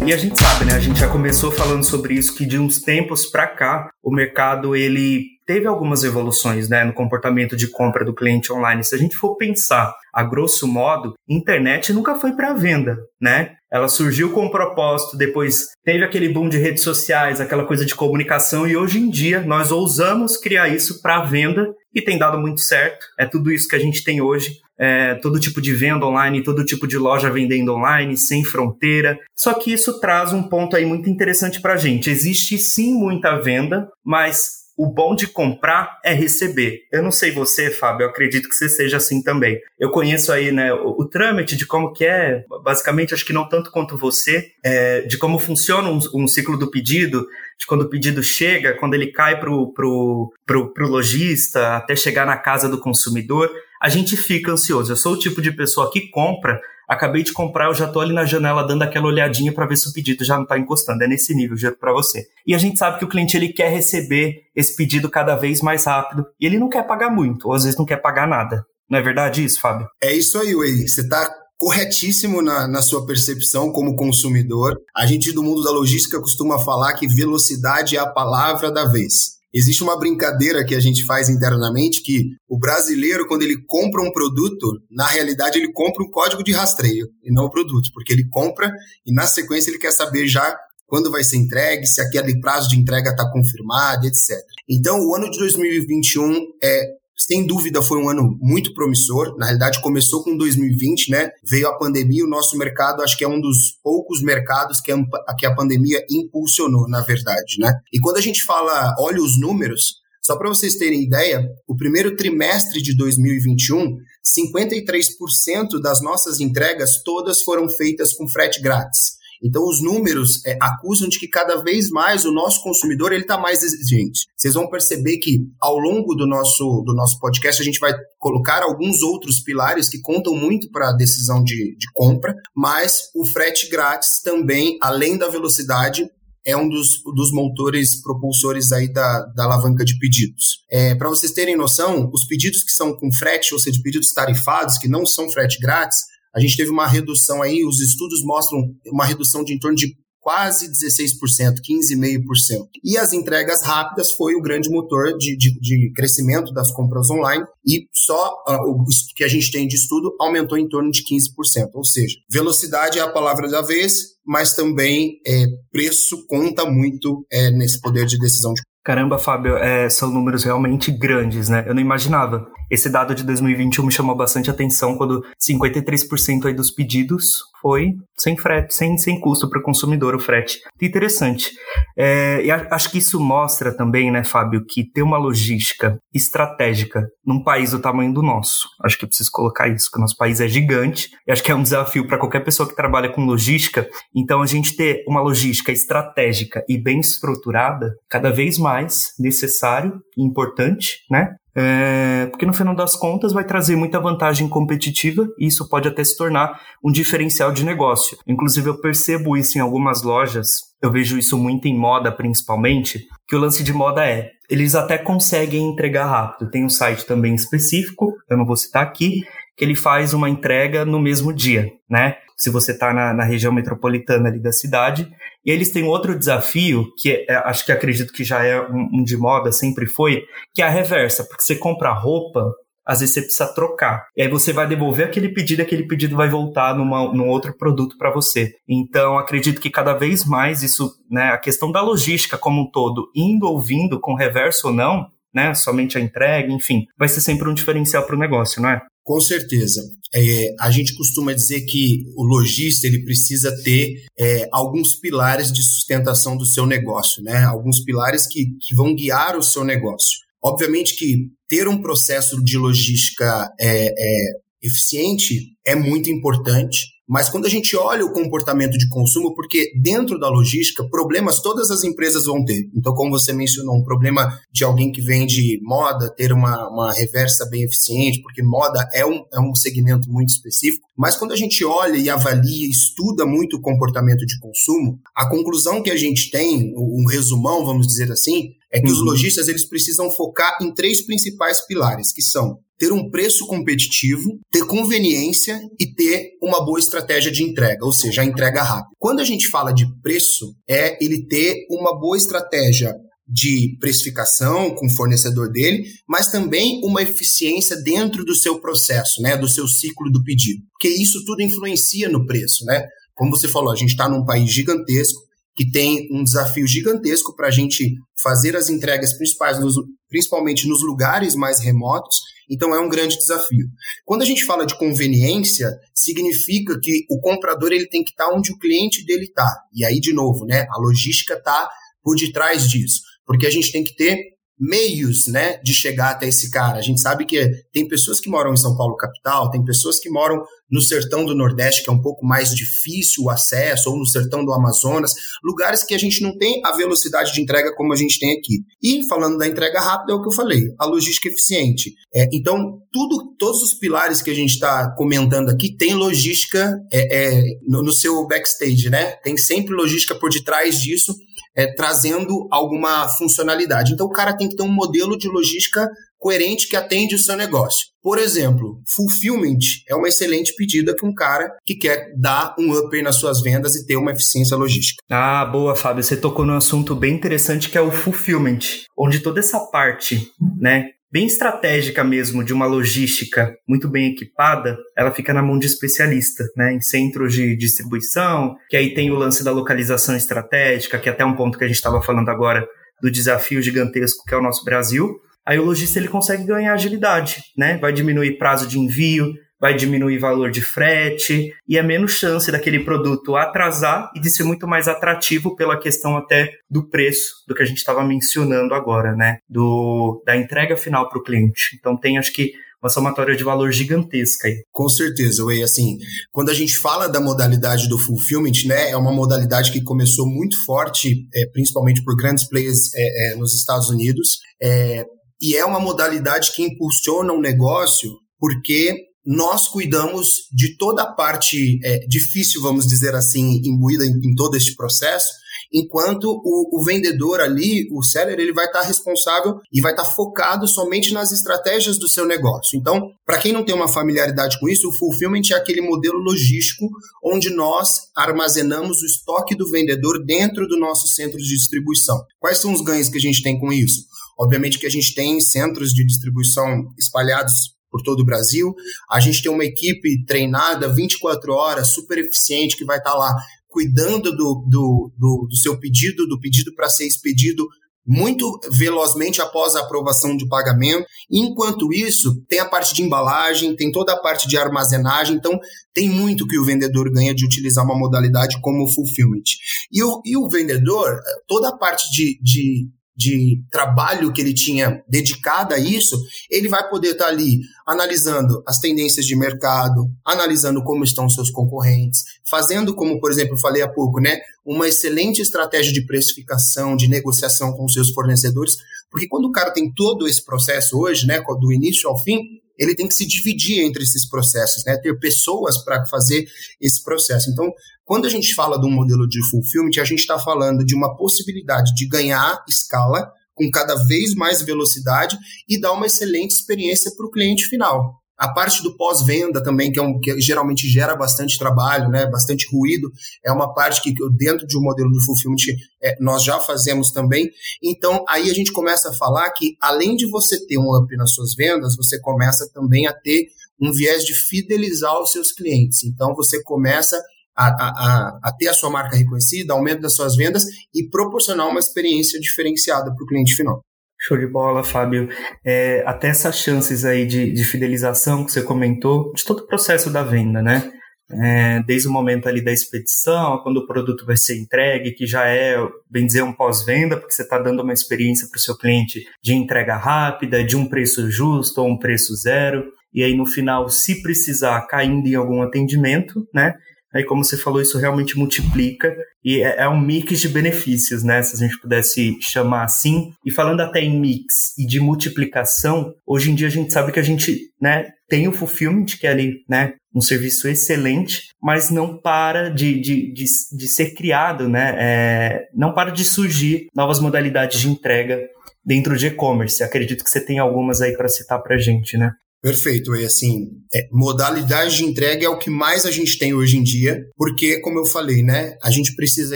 E 0.07 0.13
a 0.13 0.15
gente 0.15 0.39
sabe, 0.39 0.63
né? 0.63 0.73
A 0.73 0.79
gente 0.79 1.01
já 1.01 1.09
começou 1.09 1.51
falando 1.51 1.83
sobre 1.83 2.13
isso 2.13 2.33
que 2.33 2.45
de 2.45 2.57
uns 2.57 2.79
tempos 2.79 3.25
para 3.25 3.45
cá 3.45 3.89
o 4.01 4.09
mercado 4.09 4.73
ele 4.73 5.25
teve 5.45 5.67
algumas 5.67 6.01
evoluções, 6.05 6.69
né, 6.69 6.85
no 6.85 6.93
comportamento 6.93 7.57
de 7.57 7.67
compra 7.67 8.05
do 8.05 8.15
cliente 8.15 8.51
online. 8.53 8.85
Se 8.85 8.95
a 8.95 8.97
gente 8.97 9.17
for 9.17 9.35
pensar 9.35 9.93
a 10.13 10.23
grosso 10.23 10.65
modo, 10.65 11.13
internet 11.27 11.91
nunca 11.91 12.15
foi 12.15 12.31
para 12.31 12.53
venda, 12.53 12.97
né? 13.19 13.55
Ela 13.69 13.89
surgiu 13.89 14.31
com 14.31 14.45
um 14.45 14.49
propósito, 14.49 15.17
depois 15.17 15.65
teve 15.83 16.05
aquele 16.05 16.29
boom 16.29 16.47
de 16.47 16.57
redes 16.57 16.83
sociais, 16.83 17.41
aquela 17.41 17.65
coisa 17.65 17.85
de 17.85 17.93
comunicação, 17.93 18.65
e 18.65 18.77
hoje 18.77 18.99
em 18.99 19.09
dia 19.09 19.41
nós 19.41 19.73
ousamos 19.73 20.37
criar 20.37 20.69
isso 20.69 21.01
para 21.01 21.25
venda 21.25 21.67
e 21.93 22.01
tem 22.01 22.17
dado 22.17 22.37
muito 22.37 22.61
certo. 22.61 23.05
É 23.19 23.25
tudo 23.25 23.51
isso 23.51 23.67
que 23.67 23.75
a 23.75 23.79
gente 23.79 24.05
tem 24.05 24.21
hoje 24.21 24.51
é, 24.79 25.15
todo 25.15 25.39
tipo 25.39 25.61
de 25.61 25.73
venda 25.73 26.05
online, 26.05 26.43
todo 26.43 26.65
tipo 26.65 26.87
de 26.87 26.97
loja 26.97 27.29
vendendo 27.29 27.73
online, 27.73 28.17
sem 28.17 28.43
fronteira. 28.43 29.19
Só 29.35 29.53
que 29.53 29.73
isso 29.73 29.99
traz 29.99 30.33
um 30.33 30.43
ponto 30.43 30.75
aí 30.75 30.85
muito 30.85 31.09
interessante 31.09 31.61
para 31.61 31.73
a 31.73 31.77
gente. 31.77 32.09
Existe 32.09 32.57
sim 32.57 32.93
muita 32.93 33.35
venda, 33.41 33.89
mas 34.05 34.67
o 34.77 34.87
bom 34.87 35.15
de 35.15 35.25
comprar 35.25 35.99
é 36.05 36.13
receber. 36.13 36.81
Eu 36.91 37.01
não 37.01 37.11
sei 37.11 37.31
você, 37.31 37.71
Fábio, 37.71 38.05
eu 38.05 38.09
acredito 38.09 38.47
que 38.47 38.55
você 38.55 38.69
seja 38.69 38.97
assim 38.97 39.23
também. 39.23 39.59
Eu 39.79 39.89
conheço 39.89 40.31
aí, 40.31 40.51
né, 40.51 40.71
o, 40.71 41.01
o 41.01 41.09
trâmite 41.09 41.57
de 41.57 41.65
como 41.65 41.91
que 41.91 42.05
é, 42.05 42.45
basicamente, 42.63 43.13
acho 43.13 43.25
que 43.25 43.33
não 43.33 43.49
tanto 43.49 43.71
quanto 43.71 43.97
você, 43.97 44.51
é, 44.63 45.01
de 45.01 45.17
como 45.17 45.39
funciona 45.39 45.89
um, 45.89 45.99
um, 46.13 46.27
ciclo 46.27 46.55
do 46.55 46.69
pedido, 46.69 47.25
de 47.59 47.65
quando 47.65 47.81
o 47.81 47.89
pedido 47.89 48.21
chega, 48.21 48.77
quando 48.77 48.93
ele 48.93 49.11
cai 49.11 49.39
pro, 49.39 49.73
pro, 49.73 50.31
pro, 50.45 50.71
pro 50.71 50.87
lojista, 50.87 51.75
até 51.75 51.95
chegar 51.95 52.27
na 52.27 52.37
casa 52.37 52.69
do 52.69 52.79
consumidor 52.79 53.49
a 53.81 53.89
gente 53.89 54.17
fica 54.17 54.51
ansioso. 54.51 54.91
Eu 54.91 54.97
sou 54.97 55.13
o 55.13 55.19
tipo 55.19 55.41
de 55.41 55.51
pessoa 55.51 55.91
que 55.91 56.09
compra, 56.09 56.59
acabei 56.87 57.23
de 57.23 57.33
comprar, 57.33 57.65
eu 57.65 57.73
já 57.73 57.87
tô 57.87 57.99
ali 57.99 58.13
na 58.13 58.25
janela 58.25 58.65
dando 58.65 58.83
aquela 58.83 59.07
olhadinha 59.07 59.53
para 59.53 59.65
ver 59.65 59.75
se 59.75 59.89
o 59.89 59.93
pedido 59.93 60.23
já 60.23 60.37
não 60.37 60.45
tá 60.45 60.57
encostando. 60.57 61.03
É 61.03 61.07
nesse 61.07 61.35
nível, 61.35 61.57
juro 61.57 61.77
para 61.77 61.91
você. 61.91 62.27
E 62.45 62.55
a 62.55 62.57
gente 62.57 62.79
sabe 62.79 62.97
que 62.99 63.05
o 63.05 63.09
cliente 63.09 63.35
ele 63.35 63.49
quer 63.49 63.69
receber 63.69 64.43
esse 64.55 64.75
pedido 64.75 65.09
cada 65.09 65.35
vez 65.35 65.61
mais 65.61 65.85
rápido 65.85 66.25
e 66.39 66.45
ele 66.45 66.57
não 66.57 66.69
quer 66.69 66.85
pagar 66.85 67.09
muito, 67.09 67.47
ou 67.47 67.53
às 67.53 67.63
vezes 67.63 67.77
não 67.77 67.85
quer 67.85 67.97
pagar 67.97 68.27
nada. 68.27 68.65
Não 68.89 68.97
é 68.97 69.01
verdade 69.01 69.43
isso, 69.43 69.59
Fábio? 69.59 69.87
É 70.01 70.13
isso 70.13 70.37
aí, 70.37 70.55
Wei. 70.55 70.87
Você 70.87 71.07
tá 71.07 71.29
corretíssimo 71.59 72.41
na, 72.41 72.67
na 72.67 72.81
sua 72.81 73.05
percepção 73.05 73.71
como 73.71 73.95
consumidor. 73.95 74.77
A 74.95 75.05
gente 75.05 75.33
do 75.33 75.43
mundo 75.43 75.63
da 75.63 75.71
logística 75.71 76.19
costuma 76.19 76.59
falar 76.59 76.93
que 76.93 77.07
velocidade 77.07 77.97
é 77.97 77.99
a 77.99 78.07
palavra 78.07 78.71
da 78.71 78.85
vez. 78.85 79.36
Existe 79.57 79.81
uma 79.81 79.97
brincadeira 79.97 80.63
que 80.63 80.75
a 80.75 80.79
gente 80.79 81.03
faz 81.03 81.29
internamente 81.29 82.03
que 82.03 82.25
o 82.47 82.59
brasileiro, 82.59 83.27
quando 83.27 83.41
ele 83.41 83.57
compra 83.65 84.03
um 84.03 84.11
produto, 84.11 84.67
na 84.91 85.07
realidade 85.07 85.57
ele 85.57 85.73
compra 85.73 86.03
um 86.03 86.11
código 86.11 86.43
de 86.43 86.51
rastreio 86.51 87.07
e 87.23 87.33
não 87.33 87.45
o 87.45 87.49
produto, 87.49 87.89
porque 87.91 88.13
ele 88.13 88.27
compra 88.29 88.71
e 89.03 89.11
na 89.11 89.25
sequência 89.25 89.71
ele 89.71 89.79
quer 89.79 89.91
saber 89.91 90.27
já 90.27 90.55
quando 90.85 91.09
vai 91.09 91.23
ser 91.23 91.37
entregue, 91.37 91.87
se 91.87 91.99
aquele 91.99 92.39
prazo 92.39 92.69
de 92.69 92.79
entrega 92.79 93.09
está 93.09 93.27
confirmado, 93.31 94.05
etc. 94.05 94.37
Então, 94.69 94.99
o 94.99 95.15
ano 95.15 95.29
de 95.31 95.39
2021 95.39 96.39
é 96.63 96.91
sem 97.17 97.47
dúvida 97.47 97.81
foi 97.81 97.97
um 97.97 98.09
ano 98.09 98.37
muito 98.39 98.73
promissor. 98.73 99.35
Na 99.37 99.45
realidade, 99.45 99.81
começou 99.81 100.23
com 100.23 100.37
2020, 100.37 101.09
né? 101.09 101.29
Veio 101.43 101.67
a 101.67 101.77
pandemia, 101.77 102.23
o 102.23 102.29
nosso 102.29 102.57
mercado 102.57 103.01
acho 103.01 103.17
que 103.17 103.23
é 103.23 103.27
um 103.27 103.41
dos 103.41 103.79
poucos 103.83 104.21
mercados 104.21 104.79
que 104.79 104.91
a, 104.91 104.97
que 105.37 105.45
a 105.45 105.55
pandemia 105.55 106.05
impulsionou, 106.09 106.87
na 106.87 107.01
verdade, 107.01 107.59
né? 107.59 107.73
E 107.91 107.99
quando 107.99 108.17
a 108.17 108.21
gente 108.21 108.43
fala, 108.43 108.95
olha 108.99 109.21
os 109.21 109.39
números, 109.39 109.95
só 110.23 110.35
para 110.35 110.49
vocês 110.49 110.75
terem 110.75 111.03
ideia, 111.03 111.41
o 111.67 111.75
primeiro 111.75 112.15
trimestre 112.15 112.81
de 112.81 112.95
2021, 112.95 113.97
53% 114.37 115.79
das 115.81 116.01
nossas 116.01 116.39
entregas 116.39 117.01
todas 117.01 117.41
foram 117.41 117.69
feitas 117.69 118.13
com 118.13 118.27
frete 118.27 118.61
grátis. 118.61 119.16
Então, 119.43 119.63
os 119.63 119.81
números 119.81 120.45
é, 120.45 120.57
acusam 120.61 121.07
de 121.09 121.19
que 121.19 121.27
cada 121.27 121.61
vez 121.61 121.89
mais 121.89 122.25
o 122.25 122.31
nosso 122.31 122.61
consumidor 122.61 123.11
ele 123.11 123.23
está 123.23 123.37
mais 123.37 123.63
exigente. 123.63 124.25
Vocês 124.35 124.53
vão 124.53 124.69
perceber 124.69 125.17
que 125.17 125.39
ao 125.61 125.77
longo 125.77 126.15
do 126.15 126.25
nosso, 126.25 126.83
do 126.85 126.93
nosso 126.93 127.19
podcast 127.19 127.61
a 127.61 127.65
gente 127.65 127.79
vai 127.79 127.93
colocar 128.19 128.63
alguns 128.63 129.01
outros 129.01 129.39
pilares 129.39 129.89
que 129.89 130.01
contam 130.01 130.33
muito 130.33 130.69
para 130.71 130.89
a 130.89 130.95
decisão 130.95 131.43
de, 131.43 131.75
de 131.77 131.87
compra, 131.93 132.35
mas 132.55 133.09
o 133.15 133.25
frete 133.25 133.69
grátis 133.69 134.21
também, 134.23 134.77
além 134.81 135.17
da 135.17 135.27
velocidade, 135.27 136.09
é 136.47 136.55
um 136.55 136.69
dos, 136.69 137.01
dos 137.13 137.31
motores 137.33 138.01
propulsores 138.01 138.71
aí 138.71 138.91
da, 138.91 139.25
da 139.35 139.43
alavanca 139.43 139.83
de 139.83 139.99
pedidos. 139.99 140.63
É, 140.71 140.95
Para 140.95 141.09
vocês 141.09 141.33
terem 141.33 141.57
noção, 141.57 142.09
os 142.13 142.25
pedidos 142.25 142.63
que 142.63 142.71
são 142.71 142.97
com 142.97 143.11
frete, 143.11 143.53
ou 143.53 143.59
seja, 143.59 143.81
pedidos 143.83 144.13
tarifados, 144.13 144.77
que 144.77 144.87
não 144.87 145.05
são 145.05 145.29
frete 145.29 145.59
grátis, 145.59 145.97
a 146.35 146.39
gente 146.39 146.57
teve 146.57 146.69
uma 146.69 146.87
redução 146.87 147.41
aí, 147.41 147.65
os 147.65 147.79
estudos 147.81 148.23
mostram 148.23 148.59
uma 148.87 149.05
redução 149.05 149.43
de 149.43 149.53
em 149.53 149.59
torno 149.59 149.75
de 149.75 149.95
quase 150.27 150.69
16%, 150.69 151.61
15,5%. 151.63 152.67
E 152.83 152.97
as 152.97 153.13
entregas 153.13 153.63
rápidas 153.63 154.11
foi 154.11 154.35
o 154.35 154.41
grande 154.41 154.69
motor 154.69 155.17
de, 155.17 155.37
de, 155.37 155.57
de 155.57 155.93
crescimento 155.95 156.51
das 156.51 156.69
compras 156.69 157.09
online 157.09 157.45
e 157.65 157.87
só 157.93 158.33
uh, 158.45 158.69
o 158.69 158.83
que 159.15 159.23
a 159.23 159.27
gente 159.29 159.49
tem 159.49 159.65
de 159.65 159.77
estudo 159.77 160.13
aumentou 160.19 160.57
em 160.57 160.67
torno 160.67 160.91
de 160.91 161.01
15%. 161.01 161.69
Ou 161.73 161.85
seja, 161.85 162.17
velocidade 162.29 162.99
é 162.99 163.01
a 163.01 163.09
palavra 163.09 163.47
da 163.47 163.61
vez, 163.61 164.17
mas 164.25 164.53
também 164.53 165.21
é, 165.25 165.45
preço 165.71 166.25
conta 166.27 166.69
muito 166.69 167.25
é, 167.31 167.49
nesse 167.51 167.79
poder 167.79 168.05
de 168.05 168.19
decisão 168.19 168.53
de 168.53 168.61
Caramba, 168.87 169.19
Fábio, 169.19 169.57
é, 169.57 169.89
são 169.89 170.09
números 170.09 170.45
realmente 170.45 170.93
grandes, 170.93 171.49
né? 171.49 171.65
Eu 171.67 171.75
não 171.75 171.81
imaginava. 171.81 172.47
Esse 172.71 172.89
dado 172.89 173.13
de 173.13 173.21
2021 173.25 173.85
me 173.85 173.91
chamou 173.91 174.15
bastante 174.15 174.49
atenção 174.49 174.95
quando 174.95 175.25
53% 175.45 176.45
aí 176.45 176.53
dos 176.53 176.71
pedidos 176.71 177.39
foi 177.61 177.95
sem 178.17 178.37
frete, 178.37 178.73
sem, 178.73 178.97
sem 178.97 179.19
custo 179.19 179.49
para 179.49 179.59
o 179.59 179.63
consumidor 179.63 180.15
o 180.15 180.19
frete. 180.19 180.59
Interessante. 180.81 181.51
É, 181.97 182.41
e 182.45 182.51
acho 182.51 182.89
que 182.89 182.99
isso 182.99 183.19
mostra 183.19 183.75
também, 183.75 184.09
né, 184.11 184.23
Fábio, 184.23 184.63
que 184.65 184.89
ter 184.89 185.01
uma 185.01 185.17
logística 185.17 185.97
estratégica 186.13 187.07
num 187.25 187.43
país 187.43 187.71
do 187.71 187.79
tamanho 187.79 188.13
do 188.13 188.21
nosso. 188.21 188.69
Acho 188.83 188.97
que 188.97 189.03
eu 189.03 189.09
preciso 189.09 189.31
colocar 189.31 189.67
isso, 189.67 189.89
que 189.91 189.97
o 189.97 190.01
nosso 190.01 190.15
país 190.15 190.39
é 190.39 190.47
gigante 190.47 191.09
e 191.27 191.31
acho 191.31 191.43
que 191.43 191.51
é 191.51 191.55
um 191.55 191.63
desafio 191.63 192.07
para 192.07 192.17
qualquer 192.17 192.41
pessoa 192.41 192.69
que 192.69 192.75
trabalha 192.75 193.09
com 193.09 193.25
logística. 193.25 193.87
Então, 194.15 194.41
a 194.41 194.45
gente 194.45 194.75
ter 194.75 195.03
uma 195.07 195.21
logística 195.21 195.71
estratégica 195.71 196.63
e 196.69 196.77
bem 196.77 196.99
estruturada, 196.99 197.93
cada 198.09 198.31
vez 198.31 198.57
mais 198.57 198.76
necessário 199.19 200.01
e 200.17 200.23
importante, 200.23 200.99
né? 201.09 201.35
É, 201.59 202.27
porque 202.27 202.45
no 202.45 202.53
final 202.53 202.75
das 202.75 202.95
contas 202.95 203.33
vai 203.33 203.43
trazer 203.43 203.75
muita 203.75 203.99
vantagem 203.99 204.47
competitiva 204.47 205.27
e 205.39 205.47
isso 205.47 205.67
pode 205.67 205.87
até 205.87 206.03
se 206.03 206.15
tornar 206.15 206.61
um 206.83 206.91
diferencial 206.91 207.51
de 207.51 207.65
negócio. 207.65 208.15
Inclusive, 208.27 208.69
eu 208.69 208.79
percebo 208.79 209.35
isso 209.35 209.57
em 209.57 209.61
algumas 209.61 210.03
lojas, 210.03 210.47
eu 210.83 210.91
vejo 210.91 211.17
isso 211.17 211.35
muito 211.35 211.67
em 211.67 211.75
moda 211.75 212.11
principalmente, 212.11 213.07
que 213.27 213.35
o 213.35 213.39
lance 213.39 213.63
de 213.63 213.73
moda 213.73 214.05
é, 214.05 214.29
eles 214.47 214.75
até 214.75 214.99
conseguem 214.99 215.67
entregar 215.67 216.05
rápido. 216.05 216.51
Tem 216.51 216.63
um 216.63 216.69
site 216.69 217.07
também 217.07 217.33
específico, 217.33 218.13
eu 218.29 218.37
não 218.37 218.45
vou 218.45 218.55
citar 218.55 218.83
aqui, 218.83 219.23
que 219.57 219.65
ele 219.65 219.75
faz 219.75 220.13
uma 220.13 220.29
entrega 220.29 220.85
no 220.85 220.99
mesmo 220.99 221.33
dia, 221.33 221.71
né? 221.89 222.17
Se 222.37 222.49
você 222.49 222.71
está 222.71 222.93
na, 222.93 223.13
na, 223.13 223.23
região 223.23 223.51
metropolitana 223.51 224.29
ali 224.29 224.39
da 224.39 224.51
cidade. 224.51 225.09
E 225.43 225.51
eles 225.51 225.71
têm 225.71 225.83
outro 225.83 226.17
desafio, 226.17 226.85
que 226.97 227.25
é, 227.27 227.35
acho 227.45 227.65
que 227.65 227.71
acredito 227.71 228.13
que 228.13 228.23
já 228.23 228.43
é 228.43 228.61
um, 228.61 228.89
um 228.93 229.03
de 229.03 229.17
moda, 229.17 229.51
sempre 229.51 229.87
foi, 229.87 230.23
que 230.53 230.61
é 230.61 230.65
a 230.65 230.69
reversa, 230.69 231.23
porque 231.23 231.41
você 231.41 231.55
compra 231.55 231.91
roupa, 231.93 232.51
às 232.87 233.01
vezes 233.01 233.15
você 233.15 233.21
precisa 233.21 233.53
trocar. 233.53 234.07
E 234.15 234.21
aí 234.21 234.29
você 234.29 234.53
vai 234.53 234.65
devolver 234.65 235.05
aquele 235.05 235.29
pedido, 235.29 235.61
aquele 235.61 235.85
pedido 235.85 236.15
vai 236.15 236.29
voltar 236.29 236.73
numa, 236.73 237.11
num 237.13 237.27
outro 237.27 237.55
produto 237.57 237.97
para 237.97 238.13
você. 238.13 238.53
Então, 238.67 239.17
acredito 239.17 239.59
que 239.59 239.69
cada 239.69 239.93
vez 239.93 240.23
mais 240.25 240.63
isso, 240.63 240.93
né, 241.11 241.31
a 241.31 241.37
questão 241.37 241.69
da 241.69 241.81
logística 241.81 242.37
como 242.37 242.61
um 242.61 242.71
todo, 242.71 243.11
indo 243.13 243.45
ou 243.45 243.59
vindo, 243.59 243.99
com 243.99 244.13
reverso 244.13 244.67
ou 244.67 244.73
não, 244.73 245.07
né, 245.37 245.53
somente 245.53 245.99
a 245.99 246.01
entrega, 246.01 246.51
enfim, 246.51 246.87
vai 246.97 247.07
ser 247.07 247.21
sempre 247.21 247.47
um 247.47 247.53
diferencial 247.53 248.07
para 248.07 248.15
o 248.15 248.19
negócio, 248.19 248.59
não 248.59 248.69
é? 248.69 248.81
Com 249.03 249.21
certeza. 249.21 249.87
É, 250.13 250.55
a 250.59 250.71
gente 250.71 250.95
costuma 250.97 251.31
dizer 251.31 251.61
que 251.61 252.03
o 252.15 252.23
lojista 252.23 252.87
ele 252.87 253.05
precisa 253.05 253.55
ter 253.63 254.03
é, 254.19 254.49
alguns 254.51 254.95
pilares 254.95 255.51
de 255.51 255.61
sustentação 255.61 256.35
do 256.35 256.45
seu 256.45 256.65
negócio, 256.65 257.23
né? 257.23 257.43
Alguns 257.45 257.81
pilares 257.83 258.25
que, 258.25 258.47
que 258.59 258.73
vão 258.73 258.95
guiar 258.95 259.37
o 259.37 259.43
seu 259.43 259.63
negócio. 259.63 260.17
Obviamente 260.43 260.95
que 260.95 261.29
ter 261.47 261.67
um 261.67 261.79
processo 261.79 262.43
de 262.43 262.57
logística 262.57 263.47
é, 263.59 263.93
é 263.95 264.17
eficiente 264.61 265.53
é 265.65 265.75
muito 265.75 266.09
importante, 266.09 266.87
mas 267.07 267.29
quando 267.29 267.45
a 267.45 267.49
gente 267.49 267.75
olha 267.77 268.05
o 268.05 268.11
comportamento 268.11 268.77
de 268.77 268.89
consumo, 268.89 269.33
porque 269.33 269.71
dentro 269.81 270.19
da 270.19 270.27
logística, 270.27 270.87
problemas 270.89 271.39
todas 271.39 271.71
as 271.71 271.83
empresas 271.83 272.25
vão 272.25 272.43
ter. 272.43 272.69
Então, 272.75 272.93
como 272.93 273.11
você 273.11 273.31
mencionou, 273.31 273.77
um 273.77 273.83
problema 273.83 274.37
de 274.51 274.65
alguém 274.65 274.91
que 274.91 275.01
vende 275.01 275.59
moda 275.63 276.13
ter 276.13 276.33
uma, 276.33 276.69
uma 276.69 276.93
reversa 276.93 277.45
bem 277.45 277.63
eficiente, 277.63 278.21
porque 278.21 278.43
moda 278.43 278.87
é 278.93 279.05
um, 279.05 279.23
é 279.33 279.39
um 279.39 279.55
segmento 279.55 280.11
muito 280.11 280.29
específico. 280.29 280.85
Mas 280.97 281.15
quando 281.15 281.31
a 281.31 281.37
gente 281.37 281.63
olha 281.63 281.95
e 281.95 282.09
avalia, 282.09 282.69
estuda 282.69 283.25
muito 283.25 283.57
o 283.57 283.61
comportamento 283.61 284.25
de 284.25 284.37
consumo, 284.39 284.99
a 285.15 285.29
conclusão 285.29 285.81
que 285.81 285.91
a 285.91 285.95
gente 285.95 286.29
tem, 286.29 286.73
um 286.75 287.05
resumão, 287.05 287.65
vamos 287.65 287.87
dizer 287.87 288.11
assim, 288.11 288.51
é 288.71 288.79
que 288.79 288.87
uhum. 288.87 288.93
os 288.93 289.03
lojistas 289.03 289.47
eles 289.47 289.67
precisam 289.67 290.09
focar 290.11 290.57
em 290.61 290.73
três 290.73 291.05
principais 291.05 291.65
pilares, 291.65 292.11
que 292.11 292.21
são 292.21 292.59
ter 292.77 292.91
um 292.91 293.09
preço 293.09 293.47
competitivo, 293.47 294.39
ter 294.51 294.65
conveniência 294.65 295.59
e 295.79 295.93
ter 295.93 296.31
uma 296.41 296.63
boa 296.63 296.79
estratégia 296.79 297.31
de 297.31 297.43
entrega, 297.43 297.83
ou 297.83 297.91
seja, 297.91 298.21
a 298.21 298.25
entrega 298.25 298.61
rápida. 298.61 298.95
Quando 298.99 299.19
a 299.19 299.23
gente 299.23 299.47
fala 299.47 299.71
de 299.71 299.85
preço, 300.01 300.53
é 300.69 301.03
ele 301.03 301.25
ter 301.25 301.65
uma 301.71 301.97
boa 301.99 302.17
estratégia 302.17 302.93
de 303.27 303.75
precificação 303.79 304.73
com 304.75 304.85
o 304.85 304.95
fornecedor 304.95 305.51
dele, 305.51 305.83
mas 306.07 306.31
também 306.31 306.79
uma 306.83 307.01
eficiência 307.01 307.75
dentro 307.81 308.23
do 308.23 308.35
seu 308.35 308.61
processo, 308.61 309.21
né, 309.21 309.35
do 309.35 309.49
seu 309.49 309.67
ciclo 309.67 310.09
do 310.09 310.23
pedido. 310.23 310.63
Porque 310.71 310.87
isso 310.87 311.25
tudo 311.25 311.41
influencia 311.41 312.07
no 312.07 312.25
preço, 312.25 312.63
né? 312.63 312.85
Como 313.13 313.31
você 313.31 313.47
falou, 313.47 313.71
a 313.71 313.75
gente 313.75 313.89
está 313.89 314.07
num 314.07 314.23
país 314.23 314.49
gigantesco, 314.49 315.19
que 315.57 315.69
tem 315.69 316.07
um 316.11 316.23
desafio 316.23 316.67
gigantesco 316.67 317.35
para 317.35 317.47
a 317.47 317.51
gente 317.51 317.95
fazer 318.21 318.55
as 318.55 318.69
entregas 318.69 319.17
principais, 319.17 319.59
nos, 319.59 319.73
principalmente 320.07 320.67
nos 320.67 320.83
lugares 320.83 321.33
mais 321.33 321.59
remotos. 321.59 322.15
Então 322.47 322.75
é 322.75 322.79
um 322.79 322.87
grande 322.87 323.17
desafio. 323.17 323.65
Quando 324.05 324.21
a 324.21 324.25
gente 324.25 324.45
fala 324.45 324.67
de 324.67 324.77
conveniência, 324.77 325.75
significa 325.95 326.79
que 326.79 327.05
o 327.09 327.19
comprador 327.19 327.73
ele 327.73 327.87
tem 327.87 328.03
que 328.03 328.11
estar 328.11 328.27
tá 328.27 328.35
onde 328.35 328.51
o 328.51 328.57
cliente 328.59 329.03
dele 329.03 329.23
está. 329.23 329.51
E 329.73 329.83
aí 329.83 329.99
de 329.99 330.13
novo, 330.13 330.45
né? 330.45 330.67
A 330.69 330.79
logística 330.79 331.33
está 331.33 331.67
por 332.03 332.15
detrás 332.15 332.69
disso, 332.69 333.01
porque 333.25 333.47
a 333.47 333.49
gente 333.49 333.71
tem 333.71 333.83
que 333.83 333.95
ter 333.95 334.37
meios, 334.59 335.27
né, 335.27 335.57
de 335.57 335.73
chegar 335.73 336.11
até 336.11 336.27
esse 336.27 336.49
cara. 336.49 336.77
A 336.77 336.81
gente 336.81 336.99
sabe 337.01 337.25
que 337.25 337.47
tem 337.71 337.87
pessoas 337.87 338.19
que 338.19 338.29
moram 338.29 338.53
em 338.53 338.57
São 338.57 338.75
Paulo 338.75 338.95
capital, 338.95 339.51
tem 339.51 339.63
pessoas 339.63 339.99
que 339.99 340.09
moram 340.09 340.43
no 340.69 340.81
sertão 340.81 341.25
do 341.25 341.35
Nordeste, 341.35 341.83
que 341.83 341.89
é 341.89 341.93
um 341.93 342.01
pouco 342.01 342.25
mais 342.25 342.53
difícil 342.53 343.23
o 343.23 343.29
acesso, 343.29 343.89
ou 343.89 343.97
no 343.97 344.05
sertão 344.05 344.43
do 344.43 344.53
Amazonas, 344.53 345.13
lugares 345.43 345.83
que 345.83 345.93
a 345.93 345.97
gente 345.97 346.21
não 346.21 346.37
tem 346.37 346.61
a 346.65 346.75
velocidade 346.75 347.33
de 347.33 347.41
entrega 347.41 347.73
como 347.75 347.93
a 347.93 347.95
gente 347.95 348.19
tem 348.19 348.37
aqui. 348.37 348.59
E 348.81 349.07
falando 349.07 349.37
da 349.37 349.47
entrega 349.47 349.79
rápida, 349.79 350.13
é 350.13 350.15
o 350.15 350.21
que 350.21 350.27
eu 350.27 350.33
falei, 350.33 350.63
a 350.79 350.85
logística 350.85 351.29
eficiente. 351.29 351.93
É, 352.13 352.27
então, 352.33 352.79
tudo, 352.91 353.35
todos 353.37 353.61
os 353.61 353.73
pilares 353.73 354.21
que 354.21 354.29
a 354.29 354.35
gente 354.35 354.51
está 354.51 354.93
comentando 354.95 355.49
aqui 355.49 355.75
tem 355.75 355.93
logística 355.93 356.77
é, 356.91 357.17
é, 357.17 357.43
no, 357.67 357.83
no 357.83 357.91
seu 357.91 358.25
backstage, 358.27 358.89
né? 358.89 359.11
Tem 359.23 359.37
sempre 359.37 359.73
logística 359.73 360.15
por 360.15 360.29
detrás 360.29 360.79
disso 360.79 361.13
é, 361.57 361.73
trazendo 361.73 362.47
alguma 362.51 363.09
funcionalidade. 363.09 363.91
Então, 363.91 364.05
o 364.05 364.11
cara 364.11 364.37
tem 364.37 364.47
que 364.47 364.55
ter 364.55 364.61
um 364.61 364.71
modelo 364.71 365.17
de 365.17 365.27
logística 365.27 365.89
coerente 366.17 366.67
que 366.67 366.75
atende 366.75 367.15
o 367.15 367.19
seu 367.19 367.35
negócio. 367.35 367.87
Por 368.01 368.17
exemplo, 368.17 368.81
fulfillment 368.95 369.59
é 369.89 369.95
uma 369.95 370.07
excelente 370.07 370.53
pedida 370.55 370.95
para 370.95 371.07
um 371.07 371.13
cara 371.13 371.51
que 371.65 371.75
quer 371.75 372.13
dar 372.17 372.55
um 372.57 372.71
up 372.73 373.01
nas 373.01 373.15
suas 373.15 373.41
vendas 373.41 373.75
e 373.75 373.85
ter 373.85 373.97
uma 373.97 374.11
eficiência 374.11 374.55
logística. 374.55 375.03
Ah, 375.09 375.45
boa, 375.45 375.75
Fábio. 375.75 376.03
Você 376.03 376.15
tocou 376.15 376.45
num 376.45 376.55
assunto 376.55 376.95
bem 376.95 377.13
interessante 377.13 377.69
que 377.69 377.77
é 377.77 377.81
o 377.81 377.91
fulfillment, 377.91 378.59
onde 378.97 379.19
toda 379.19 379.39
essa 379.39 379.59
parte, 379.59 380.31
né, 380.59 380.85
bem 381.11 381.25
estratégica 381.25 382.03
mesmo, 382.03 382.43
de 382.43 382.53
uma 382.53 382.65
logística 382.65 383.53
muito 383.67 383.89
bem 383.89 384.11
equipada, 384.11 384.77
ela 384.97 385.11
fica 385.11 385.33
na 385.33 385.41
mão 385.41 385.57
de 385.57 385.65
especialista, 385.65 386.43
né, 386.55 386.73
em 386.73 386.81
centros 386.81 387.33
de 387.33 387.55
distribuição, 387.55 388.55
que 388.69 388.77
aí 388.77 388.93
tem 388.93 389.11
o 389.11 389.15
lance 389.15 389.43
da 389.43 389.51
localização 389.51 390.15
estratégica, 390.15 390.99
que 390.99 391.09
é 391.09 391.11
até 391.11 391.25
um 391.25 391.35
ponto 391.35 391.57
que 391.57 391.63
a 391.63 391.67
gente 391.67 391.77
estava 391.77 392.01
falando 392.01 392.29
agora 392.29 392.65
do 393.01 393.11
desafio 393.11 393.61
gigantesco 393.61 394.23
que 394.25 394.33
é 394.33 394.37
o 394.37 394.41
nosso 394.41 394.63
Brasil. 394.63 395.19
Aí 395.47 395.57
o 395.57 395.63
lojista 395.63 395.97
ele 395.97 396.09
consegue 396.09 396.43
ganhar 396.43 396.73
agilidade, 396.73 397.41
né? 397.57 397.77
Vai 397.77 397.93
diminuir 397.93 398.37
prazo 398.37 398.67
de 398.67 398.77
envio, 398.77 399.33
vai 399.59 399.73
diminuir 399.73 400.19
valor 400.19 400.51
de 400.51 400.61
frete 400.61 401.53
e 401.65 401.77
é 401.77 401.81
menos 401.81 402.11
chance 402.11 402.51
daquele 402.51 402.81
produto 402.81 403.33
atrasar 403.35 404.11
e 404.13 404.19
de 404.19 404.29
ser 404.29 404.43
muito 404.43 404.67
mais 404.67 404.89
atrativo 404.89 405.55
pela 405.55 405.79
questão 405.79 406.17
até 406.17 406.51
do 406.69 406.87
preço, 406.89 407.45
do 407.47 407.55
que 407.55 407.63
a 407.63 407.65
gente 407.65 407.77
estava 407.77 408.03
mencionando 408.03 408.73
agora, 408.73 409.15
né? 409.15 409.37
Do, 409.49 410.21
da 410.25 410.35
entrega 410.35 410.75
final 410.75 411.07
para 411.07 411.17
o 411.17 411.23
cliente. 411.23 411.77
Então 411.79 411.97
tem, 411.97 412.17
acho 412.17 412.33
que, 412.33 412.51
uma 412.81 412.89
somatória 412.89 413.35
de 413.35 413.43
valor 413.43 413.71
gigantesca 413.71 414.47
aí. 414.47 414.63
Com 414.71 414.87
certeza, 414.87 415.43
Way. 415.43 415.63
Assim, 415.63 415.97
quando 416.31 416.49
a 416.49 416.53
gente 416.53 416.77
fala 416.77 417.07
da 417.07 417.19
modalidade 417.19 417.89
do 417.89 417.97
fulfillment, 417.97 418.65
né, 418.65 418.91
é 418.91 418.97
uma 418.97 419.11
modalidade 419.11 419.71
que 419.71 419.81
começou 419.81 420.27
muito 420.27 420.63
forte, 420.65 421.27
é, 421.33 421.47
principalmente 421.51 422.03
por 422.03 422.15
grandes 422.15 422.47
players 422.47 422.93
é, 422.93 423.31
é, 423.31 423.35
nos 423.35 423.55
Estados 423.55 423.89
Unidos, 423.89 424.39
é, 424.61 425.05
e 425.41 425.55
é 425.55 425.65
uma 425.65 425.79
modalidade 425.79 426.51
que 426.53 426.63
impulsiona 426.63 427.33
o 427.33 427.37
um 427.37 427.41
negócio 427.41 428.11
porque 428.39 429.07
nós 429.25 429.67
cuidamos 429.67 430.47
de 430.53 430.77
toda 430.77 431.03
a 431.03 431.11
parte 431.11 431.79
é, 431.83 431.99
difícil, 432.07 432.61
vamos 432.61 432.87
dizer 432.87 433.13
assim, 433.13 433.61
imbuída 433.65 434.05
em, 434.05 434.11
em 434.23 434.33
todo 434.33 434.55
este 434.55 434.73
processo, 434.73 435.33
enquanto 435.73 436.25
o, 436.25 436.79
o, 436.79 436.83
vendedor 436.83 437.41
ali, 437.41 437.89
o 437.91 438.01
seller, 438.01 438.39
ele 438.39 438.53
vai 438.53 438.67
estar 438.67 438.79
tá 438.79 438.85
responsável 438.85 439.59
e 439.69 439.81
vai 439.81 439.91
estar 439.91 440.05
tá 440.05 440.11
focado 440.11 440.65
somente 440.65 441.13
nas 441.13 441.33
estratégias 441.33 441.97
do 441.97 442.07
seu 442.07 442.25
negócio. 442.25 442.77
Então, 442.77 443.01
para 443.25 443.37
quem 443.37 443.51
não 443.51 443.65
tem 443.65 443.75
uma 443.75 443.91
familiaridade 443.91 444.57
com 444.61 444.69
isso, 444.69 444.87
o 444.87 444.93
fulfillment 444.93 445.51
é 445.51 445.55
aquele 445.55 445.81
modelo 445.81 446.19
logístico 446.19 446.87
onde 447.21 447.49
nós 447.49 447.89
armazenamos 448.15 449.01
o 449.01 449.05
estoque 449.05 449.55
do 449.55 449.69
vendedor 449.69 450.23
dentro 450.23 450.67
do 450.69 450.79
nosso 450.79 451.05
centro 451.07 451.37
de 451.37 451.49
distribuição. 451.49 452.17
Quais 452.39 452.59
são 452.59 452.71
os 452.71 452.81
ganhos 452.81 453.09
que 453.09 453.17
a 453.17 453.21
gente 453.21 453.43
tem 453.43 453.59
com 453.59 453.73
isso? 453.73 454.05
Obviamente 454.39 454.79
que 454.79 454.85
a 454.85 454.89
gente 454.89 455.13
tem 455.13 455.39
centros 455.39 455.91
de 455.91 456.05
distribuição 456.05 456.93
espalhados 456.97 457.75
por 457.89 458.01
todo 458.01 458.21
o 458.21 458.25
Brasil. 458.25 458.73
A 459.09 459.19
gente 459.19 459.41
tem 459.41 459.51
uma 459.51 459.65
equipe 459.65 460.23
treinada 460.25 460.93
24 460.93 461.53
horas, 461.53 461.93
super 461.93 462.17
eficiente, 462.17 462.77
que 462.77 462.85
vai 462.85 462.97
estar 462.97 463.11
tá 463.11 463.17
lá 463.17 463.35
cuidando 463.67 464.31
do, 464.35 464.65
do, 464.67 465.11
do, 465.17 465.47
do 465.49 465.55
seu 465.55 465.79
pedido, 465.79 466.27
do 466.27 466.39
pedido 466.39 466.73
para 466.73 466.89
ser 466.89 467.05
expedido 467.05 467.67
muito 468.07 468.57
velozmente 468.71 469.41
após 469.41 469.75
a 469.75 469.81
aprovação 469.81 470.37
de 470.37 470.47
pagamento. 470.47 471.05
Enquanto 471.29 471.91
isso, 471.91 472.41
tem 472.47 472.59
a 472.59 472.65
parte 472.65 472.93
de 472.93 473.03
embalagem, 473.03 473.75
tem 473.75 473.91
toda 473.91 474.13
a 474.13 474.17
parte 474.17 474.47
de 474.47 474.57
armazenagem, 474.57 475.35
então 475.35 475.59
tem 475.93 476.09
muito 476.09 476.47
que 476.47 476.57
o 476.57 476.63
vendedor 476.63 477.11
ganha 477.11 477.35
de 477.35 477.45
utilizar 477.45 477.83
uma 477.83 477.99
modalidade 477.99 478.59
como 478.61 478.87
fulfillment. 478.87 479.43
E 479.91 480.01
o, 480.01 480.21
e 480.23 480.37
o 480.37 480.47
vendedor, 480.47 481.19
toda 481.47 481.67
a 481.67 481.77
parte 481.77 482.09
de, 482.11 482.39
de 482.41 482.87
de 483.17 483.63
trabalho 483.71 484.31
que 484.31 484.39
ele 484.39 484.53
tinha 484.53 485.03
dedicado 485.09 485.73
a 485.73 485.79
isso, 485.79 486.15
ele 486.51 486.69
vai 486.69 486.87
poder 486.87 487.13
estar 487.13 487.27
ali 487.27 487.61
analisando 487.85 488.61
as 488.67 488.77
tendências 488.77 489.25
de 489.25 489.35
mercado, 489.35 490.07
analisando 490.23 490.83
como 490.83 491.03
estão 491.03 491.27
seus 491.27 491.49
concorrentes, 491.49 492.23
fazendo, 492.47 492.93
como 492.93 493.19
por 493.19 493.31
exemplo 493.31 493.55
eu 493.55 493.59
falei 493.59 493.81
há 493.81 493.89
pouco, 493.89 494.19
né, 494.19 494.39
uma 494.63 494.87
excelente 494.87 495.41
estratégia 495.41 495.91
de 495.91 496.05
precificação, 496.05 496.95
de 496.95 497.07
negociação 497.07 497.73
com 497.73 497.87
seus 497.87 498.11
fornecedores, 498.11 498.75
porque 499.09 499.27
quando 499.27 499.45
o 499.45 499.51
cara 499.51 499.71
tem 499.71 499.91
todo 499.91 500.27
esse 500.27 500.45
processo 500.45 500.99
hoje, 500.99 501.25
né, 501.25 501.41
do 501.41 501.73
início 501.73 502.07
ao 502.07 502.21
fim, 502.21 502.39
ele 502.77 502.95
tem 502.95 503.07
que 503.07 503.15
se 503.15 503.25
dividir 503.25 503.81
entre 503.81 504.03
esses 504.03 504.27
processos, 504.27 504.83
né? 504.85 504.97
Ter 504.97 505.17
pessoas 505.19 505.83
para 505.83 506.05
fazer 506.05 506.47
esse 506.79 507.03
processo. 507.03 507.49
Então, 507.49 507.71
quando 508.05 508.25
a 508.25 508.29
gente 508.29 508.53
fala 508.53 508.79
de 508.79 508.85
um 508.85 508.91
modelo 508.91 509.27
de 509.27 509.41
fulfillment, 509.49 509.99
a 509.99 510.05
gente 510.05 510.19
está 510.19 510.39
falando 510.39 510.85
de 510.85 510.95
uma 510.95 511.15
possibilidade 511.17 511.93
de 511.93 512.07
ganhar 512.07 512.63
escala 512.67 513.31
com 513.53 513.69
cada 513.71 513.95
vez 514.05 514.35
mais 514.35 514.61
velocidade 514.61 515.37
e 515.67 515.81
dar 515.81 515.91
uma 515.93 516.05
excelente 516.05 516.51
experiência 516.51 517.11
para 517.15 517.25
o 517.25 517.31
cliente 517.31 517.65
final. 517.65 518.21
A 518.37 518.53
parte 518.53 518.83
do 518.83 518.95
pós-venda 518.95 519.63
também, 519.63 519.91
que, 519.91 519.99
é 519.99 520.01
um, 520.01 520.19
que 520.19 520.39
geralmente 520.39 520.87
gera 520.87 521.15
bastante 521.15 521.57
trabalho, 521.57 522.09
né, 522.09 522.27
bastante 522.27 522.67
ruído, 522.71 523.11
é 523.43 523.51
uma 523.51 523.73
parte 523.73 524.01
que 524.01 524.13
dentro 524.35 524.67
de 524.67 524.77
um 524.77 524.81
modelo 524.81 525.11
de 525.11 525.25
fulfillment 525.25 525.75
é, 526.03 526.15
nós 526.19 526.43
já 526.43 526.59
fazemos 526.59 527.11
também. 527.11 527.49
Então, 527.81 528.23
aí 528.29 528.49
a 528.49 528.53
gente 528.53 528.71
começa 528.71 529.09
a 529.09 529.13
falar 529.13 529.49
que, 529.51 529.75
além 529.81 530.15
de 530.15 530.29
você 530.29 530.63
ter 530.67 530.77
um 530.77 530.95
up 530.95 531.17
nas 531.17 531.33
suas 531.33 531.55
vendas, 531.55 531.95
você 531.95 532.19
começa 532.19 532.69
também 532.71 533.07
a 533.07 533.13
ter 533.13 533.47
um 533.81 533.91
viés 533.91 534.23
de 534.23 534.33
fidelizar 534.33 535.19
os 535.19 535.31
seus 535.31 535.51
clientes. 535.51 536.03
Então, 536.03 536.35
você 536.35 536.61
começa 536.61 537.19
a, 537.55 537.67
a, 537.67 538.39
a, 538.43 538.53
ter 538.53 538.67
a 538.67 538.73
sua 538.73 538.91
marca 538.91 539.17
reconhecida, 539.17 539.73
aumento 539.73 540.01
das 540.01 540.13
suas 540.13 540.35
vendas 540.35 540.63
e 540.93 541.09
proporcionar 541.09 541.67
uma 541.67 541.79
experiência 541.79 542.39
diferenciada 542.39 543.13
para 543.13 543.23
o 543.23 543.27
cliente 543.27 543.55
final. 543.55 543.81
Show 544.19 544.37
de 544.37 544.47
bola, 544.47 544.83
Fábio. 544.83 545.29
É, 545.63 546.03
até 546.05 546.29
essas 546.29 546.57
chances 546.57 547.05
aí 547.05 547.25
de, 547.25 547.51
de, 547.51 547.63
fidelização 547.63 548.43
que 548.43 548.51
você 548.51 548.61
comentou, 548.63 549.31
de 549.33 549.43
todo 549.45 549.59
o 549.59 549.67
processo 549.67 550.09
da 550.09 550.23
venda, 550.23 550.61
né? 550.61 550.91
É, 551.29 551.83
desde 551.83 552.07
o 552.07 552.11
momento 552.11 552.47
ali 552.47 552.63
da 552.63 552.71
expedição, 552.71 553.59
quando 553.61 553.77
o 553.77 553.85
produto 553.85 554.25
vai 554.25 554.37
ser 554.37 554.57
entregue, 554.57 555.11
que 555.11 555.27
já 555.27 555.45
é, 555.45 555.75
bem 556.09 556.25
dizer, 556.25 556.41
um 556.41 556.53
pós-venda, 556.53 557.17
porque 557.17 557.33
você 557.33 557.43
está 557.43 557.59
dando 557.59 557.83
uma 557.83 557.93
experiência 557.93 558.47
para 558.49 558.57
o 558.57 558.61
seu 558.61 558.77
cliente 558.77 559.23
de 559.43 559.53
entrega 559.53 559.97
rápida, 559.97 560.63
de 560.63 560.75
um 560.77 560.87
preço 560.87 561.29
justo 561.29 561.81
ou 561.81 561.89
um 561.89 561.99
preço 561.99 562.33
zero. 562.35 562.85
E 563.13 563.23
aí, 563.23 563.35
no 563.35 563.45
final, 563.45 563.89
se 563.89 564.21
precisar, 564.21 564.81
caindo 564.87 565.27
em 565.27 565.35
algum 565.35 565.61
atendimento, 565.61 566.47
né? 566.53 566.73
Aí, 567.13 567.23
como 567.23 567.43
você 567.43 567.57
falou, 567.57 567.81
isso 567.81 567.97
realmente 567.97 568.37
multiplica 568.37 569.15
e 569.43 569.61
é, 569.61 569.83
é, 569.83 569.89
um 569.89 569.99
mix 569.99 570.41
de 570.41 570.49
benefícios, 570.49 571.23
né? 571.23 571.41
Se 571.41 571.55
a 571.55 571.67
gente 571.67 571.79
pudesse 571.79 572.37
chamar 572.41 572.83
assim. 572.83 573.31
E 573.45 573.51
falando 573.51 573.81
até 573.81 574.01
em 574.01 574.19
mix 574.19 574.77
e 574.77 574.85
de 574.85 574.99
multiplicação, 574.99 576.13
hoje 576.25 576.51
em 576.51 576.55
dia 576.55 576.67
a 576.67 576.71
gente 576.71 576.91
sabe 576.91 577.11
que 577.11 577.19
a 577.19 577.23
gente, 577.23 577.59
né, 577.81 578.09
tem 578.29 578.47
o 578.47 578.51
fulfillment, 578.51 579.05
que 579.19 579.25
é 579.25 579.31
ali, 579.31 579.63
né, 579.69 579.93
um 580.13 580.19
serviço 580.19 580.67
excelente, 580.67 581.43
mas 581.61 581.89
não 581.89 582.19
para 582.19 582.69
de, 582.69 582.99
de, 582.99 583.31
de, 583.31 583.45
de 583.45 583.87
ser 583.87 584.13
criado, 584.13 584.67
né? 584.67 584.95
É, 584.97 585.67
não 585.73 585.93
para 585.93 586.11
de 586.11 586.25
surgir 586.25 586.87
novas 586.95 587.19
modalidades 587.19 587.79
de 587.79 587.89
entrega 587.89 588.39
dentro 588.83 589.17
de 589.17 589.27
e-commerce. 589.27 589.83
Acredito 589.83 590.23
que 590.23 590.29
você 590.29 590.43
tem 590.43 590.59
algumas 590.59 591.01
aí 591.01 591.15
para 591.15 591.29
citar 591.29 591.61
para 591.61 591.77
gente, 591.77 592.17
né? 592.17 592.31
Perfeito, 592.61 593.15
e 593.15 593.23
assim, 593.23 593.69
é, 593.93 594.09
modalidade 594.11 594.97
de 594.97 595.05
entrega 595.05 595.45
é 595.45 595.49
o 595.49 595.59
que 595.59 595.69
mais 595.69 596.05
a 596.07 596.11
gente 596.11 596.39
tem 596.39 596.55
hoje 596.55 596.75
em 596.77 596.83
dia, 596.83 597.23
porque, 597.37 597.79
como 597.81 597.99
eu 597.99 598.05
falei, 598.05 598.41
né, 598.41 598.75
a 598.83 598.89
gente 598.89 599.15
precisa 599.15 599.55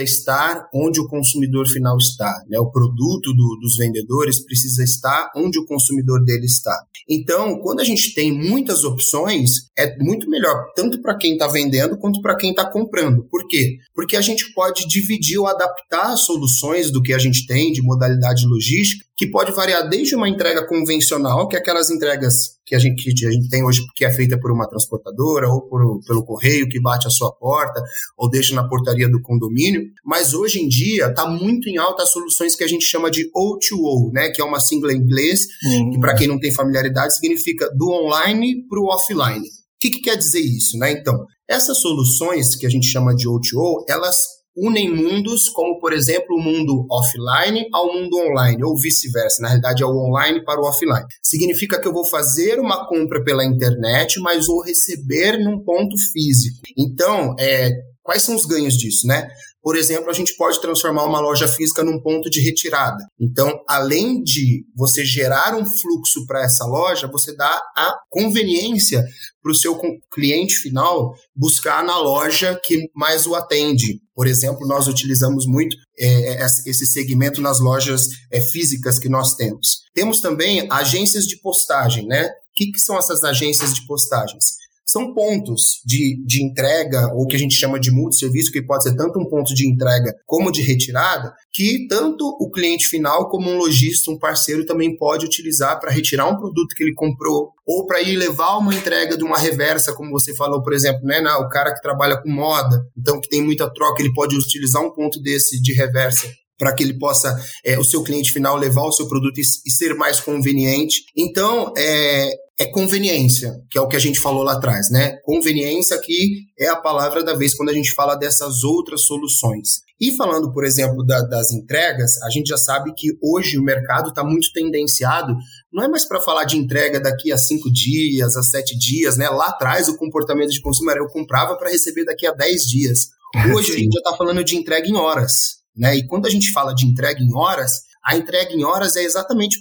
estar 0.00 0.68
onde 0.72 1.00
o 1.00 1.08
consumidor 1.08 1.66
final 1.66 1.96
está, 1.98 2.32
né, 2.48 2.58
o 2.60 2.70
produto 2.70 3.32
do, 3.34 3.58
dos 3.60 3.76
vendedores 3.76 4.44
precisa 4.44 4.84
estar 4.84 5.30
onde 5.36 5.58
o 5.58 5.66
consumidor 5.66 6.24
dele 6.24 6.46
está. 6.46 6.76
Então, 7.08 7.58
quando 7.60 7.80
a 7.80 7.84
gente 7.84 8.14
tem 8.14 8.32
muitas 8.32 8.84
opções, 8.84 9.50
é 9.76 9.96
muito 9.98 10.30
melhor, 10.30 10.66
tanto 10.76 11.02
para 11.02 11.16
quem 11.16 11.32
está 11.32 11.48
vendendo 11.48 11.98
quanto 11.98 12.22
para 12.22 12.36
quem 12.36 12.50
está 12.50 12.70
comprando. 12.70 13.24
Por 13.28 13.48
quê? 13.48 13.78
Porque 13.94 14.16
a 14.16 14.20
gente 14.20 14.52
pode 14.54 14.86
dividir 14.86 15.38
ou 15.38 15.48
adaptar 15.48 16.16
soluções 16.16 16.92
do 16.92 17.02
que 17.02 17.12
a 17.12 17.18
gente 17.18 17.46
tem 17.46 17.72
de 17.72 17.82
modalidade 17.82 18.46
logística 18.46 19.04
que 19.22 19.30
pode 19.30 19.52
variar 19.52 19.88
desde 19.88 20.16
uma 20.16 20.28
entrega 20.28 20.66
convencional, 20.66 21.46
que 21.46 21.54
é 21.54 21.60
aquelas 21.60 21.88
entregas 21.92 22.58
que 22.66 22.74
a 22.74 22.78
gente, 22.80 23.14
que 23.14 23.24
a 23.24 23.30
gente 23.30 23.48
tem 23.48 23.62
hoje, 23.62 23.86
que 23.94 24.04
é 24.04 24.10
feita 24.10 24.36
por 24.36 24.50
uma 24.50 24.68
transportadora 24.68 25.48
ou 25.48 25.60
por, 25.60 26.00
pelo 26.04 26.24
correio 26.24 26.68
que 26.68 26.80
bate 26.80 27.06
a 27.06 27.10
sua 27.10 27.30
porta 27.30 27.80
ou 28.18 28.28
deixa 28.28 28.52
na 28.52 28.66
portaria 28.68 29.08
do 29.08 29.22
condomínio, 29.22 29.84
mas 30.04 30.34
hoje 30.34 30.60
em 30.60 30.66
dia 30.66 31.06
está 31.06 31.24
muito 31.24 31.68
em 31.68 31.78
alta 31.78 32.02
as 32.02 32.10
soluções 32.10 32.56
que 32.56 32.64
a 32.64 32.66
gente 32.66 32.84
chama 32.84 33.12
de 33.12 33.30
O2O, 33.30 34.10
né, 34.12 34.30
que 34.30 34.42
é 34.42 34.44
uma 34.44 34.58
sigla 34.58 34.92
em 34.92 34.96
inglês, 34.96 35.46
uhum. 35.64 35.92
que 35.92 36.00
para 36.00 36.16
quem 36.16 36.26
não 36.26 36.40
tem 36.40 36.52
familiaridade 36.52 37.14
significa 37.14 37.70
do 37.76 37.92
online 37.92 38.66
para 38.66 38.80
o 38.80 38.86
offline. 38.86 39.46
O 39.46 39.78
que, 39.78 39.88
que 39.88 40.00
quer 40.00 40.16
dizer 40.16 40.40
isso? 40.40 40.76
Né? 40.78 40.90
Então, 40.90 41.24
essas 41.48 41.78
soluções 41.78 42.56
que 42.56 42.66
a 42.66 42.68
gente 42.68 42.88
chama 42.88 43.14
de 43.14 43.28
O2O, 43.28 43.84
elas 43.88 44.16
unem 44.56 44.94
mundos, 44.94 45.48
como 45.48 45.78
por 45.78 45.92
exemplo 45.92 46.36
o 46.36 46.42
mundo 46.42 46.86
offline 46.90 47.66
ao 47.72 47.92
mundo 47.92 48.16
online, 48.18 48.62
ou 48.62 48.78
vice-versa, 48.78 49.42
na 49.42 49.48
realidade 49.48 49.82
é 49.82 49.86
o 49.86 49.96
online 49.96 50.44
para 50.44 50.60
o 50.60 50.64
offline. 50.64 51.06
Significa 51.22 51.80
que 51.80 51.88
eu 51.88 51.92
vou 51.92 52.06
fazer 52.06 52.60
uma 52.60 52.86
compra 52.86 53.22
pela 53.24 53.44
internet, 53.44 54.20
mas 54.20 54.46
vou 54.46 54.62
receber 54.62 55.38
num 55.38 55.62
ponto 55.64 55.96
físico. 56.12 56.58
Então, 56.76 57.34
é, 57.38 57.70
quais 58.02 58.22
são 58.22 58.34
os 58.34 58.44
ganhos 58.44 58.74
disso, 58.74 59.06
né? 59.06 59.28
Por 59.62 59.76
exemplo, 59.76 60.10
a 60.10 60.12
gente 60.12 60.36
pode 60.36 60.60
transformar 60.60 61.04
uma 61.04 61.20
loja 61.20 61.46
física 61.46 61.84
num 61.84 62.00
ponto 62.00 62.28
de 62.28 62.40
retirada. 62.40 63.04
Então, 63.20 63.62
além 63.68 64.20
de 64.22 64.64
você 64.74 65.04
gerar 65.04 65.54
um 65.54 65.64
fluxo 65.64 66.26
para 66.26 66.42
essa 66.42 66.66
loja, 66.66 67.06
você 67.06 67.34
dá 67.36 67.62
a 67.76 67.96
conveniência 68.10 69.04
para 69.40 69.52
o 69.52 69.54
seu 69.54 69.78
cliente 70.12 70.56
final 70.56 71.14
buscar 71.34 71.84
na 71.84 71.98
loja 71.98 72.58
que 72.62 72.88
mais 72.94 73.26
o 73.26 73.34
atende. 73.34 74.00
Por 74.14 74.26
exemplo, 74.26 74.66
nós 74.66 74.88
utilizamos 74.88 75.46
muito 75.46 75.76
é, 75.98 76.44
esse 76.44 76.86
segmento 76.86 77.40
nas 77.40 77.60
lojas 77.60 78.08
é, 78.30 78.40
físicas 78.40 78.98
que 78.98 79.08
nós 79.08 79.34
temos. 79.34 79.82
Temos 79.94 80.20
também 80.20 80.66
agências 80.70 81.26
de 81.26 81.40
postagem, 81.40 82.06
né? 82.06 82.26
O 82.26 82.54
que, 82.54 82.70
que 82.70 82.78
são 82.78 82.98
essas 82.98 83.24
agências 83.24 83.74
de 83.74 83.86
postagens? 83.86 84.61
São 84.92 85.14
pontos 85.14 85.80
de, 85.86 86.22
de 86.26 86.44
entrega, 86.44 87.12
ou 87.14 87.26
que 87.26 87.34
a 87.34 87.38
gente 87.38 87.54
chama 87.54 87.80
de 87.80 87.90
multisserviço, 87.90 88.52
que 88.52 88.62
pode 88.62 88.82
ser 88.82 88.94
tanto 88.94 89.18
um 89.18 89.28
ponto 89.28 89.54
de 89.54 89.66
entrega 89.66 90.14
como 90.26 90.52
de 90.52 90.60
retirada, 90.60 91.32
que 91.52 91.86
tanto 91.88 92.26
o 92.38 92.50
cliente 92.50 92.86
final 92.86 93.30
como 93.30 93.50
um 93.50 93.56
lojista, 93.56 94.10
um 94.10 94.18
parceiro, 94.18 94.66
também 94.66 94.96
pode 94.96 95.24
utilizar 95.24 95.80
para 95.80 95.90
retirar 95.90 96.26
um 96.26 96.36
produto 96.36 96.74
que 96.76 96.82
ele 96.84 96.94
comprou, 96.94 97.50
ou 97.66 97.86
para 97.86 98.02
ir 98.02 98.16
levar 98.16 98.58
uma 98.58 98.74
entrega 98.74 99.16
de 99.16 99.24
uma 99.24 99.38
reversa, 99.38 99.94
como 99.94 100.10
você 100.10 100.34
falou, 100.34 100.62
por 100.62 100.74
exemplo, 100.74 101.02
né, 101.04 101.22
o 101.36 101.48
cara 101.48 101.72
que 101.74 101.80
trabalha 101.80 102.20
com 102.20 102.30
moda, 102.30 102.84
então 102.96 103.20
que 103.20 103.28
tem 103.28 103.42
muita 103.42 103.72
troca, 103.72 104.02
ele 104.02 104.12
pode 104.12 104.36
utilizar 104.36 104.82
um 104.82 104.92
ponto 104.92 105.20
desse 105.22 105.60
de 105.60 105.72
reversa 105.72 106.28
para 106.58 106.72
que 106.74 106.82
ele 106.84 106.96
possa, 106.96 107.36
é, 107.64 107.76
o 107.76 107.82
seu 107.82 108.04
cliente 108.04 108.30
final, 108.30 108.56
levar 108.56 108.84
o 108.84 108.92
seu 108.92 109.08
produto 109.08 109.38
e, 109.38 109.40
e 109.40 109.70
ser 109.70 109.94
mais 109.94 110.20
conveniente. 110.20 111.02
Então, 111.16 111.72
é, 111.76 112.30
é 112.58 112.66
conveniência, 112.66 113.54
que 113.70 113.78
é 113.78 113.80
o 113.80 113.88
que 113.88 113.96
a 113.96 114.00
gente 114.00 114.20
falou 114.20 114.42
lá 114.42 114.52
atrás, 114.52 114.90
né? 114.90 115.16
Conveniência 115.24 115.96
aqui 115.96 116.44
é 116.58 116.68
a 116.68 116.76
palavra 116.76 117.24
da 117.24 117.34
vez 117.34 117.54
quando 117.54 117.70
a 117.70 117.72
gente 117.72 117.92
fala 117.92 118.14
dessas 118.14 118.62
outras 118.62 119.02
soluções. 119.06 119.80
E 119.98 120.14
falando, 120.16 120.52
por 120.52 120.64
exemplo, 120.64 121.04
da, 121.04 121.20
das 121.22 121.52
entregas, 121.52 122.20
a 122.22 122.30
gente 122.30 122.48
já 122.48 122.56
sabe 122.56 122.92
que 122.94 123.08
hoje 123.22 123.56
o 123.56 123.62
mercado 123.62 124.10
está 124.10 124.22
muito 124.22 124.52
tendenciado, 124.52 125.34
não 125.72 125.82
é 125.82 125.88
mais 125.88 126.06
para 126.06 126.20
falar 126.20 126.44
de 126.44 126.58
entrega 126.58 127.00
daqui 127.00 127.32
a 127.32 127.38
cinco 127.38 127.72
dias, 127.72 128.36
a 128.36 128.42
sete 128.42 128.76
dias, 128.76 129.16
né? 129.16 129.28
Lá 129.28 129.48
atrás 129.48 129.88
o 129.88 129.96
comportamento 129.96 130.50
de 130.50 130.60
consumo 130.60 130.90
era 130.90 131.00
eu 131.00 131.08
comprava 131.08 131.56
para 131.56 131.70
receber 131.70 132.04
daqui 132.04 132.26
a 132.26 132.32
dez 132.32 132.62
dias. 132.62 133.08
Hoje 133.54 133.72
a 133.72 133.78
gente 133.78 133.94
já 133.94 134.00
está 134.00 134.16
falando 134.16 134.44
de 134.44 134.56
entrega 134.56 134.86
em 134.86 134.96
horas, 134.96 135.32
né? 135.74 135.96
E 135.96 136.06
quando 136.06 136.26
a 136.26 136.30
gente 136.30 136.52
fala 136.52 136.74
de 136.74 136.84
entrega 136.84 137.22
em 137.22 137.34
horas, 137.34 137.91
a 138.04 138.16
entrega 138.16 138.52
em 138.52 138.64
horas 138.64 138.96
é 138.96 139.04
exatamente 139.04 139.60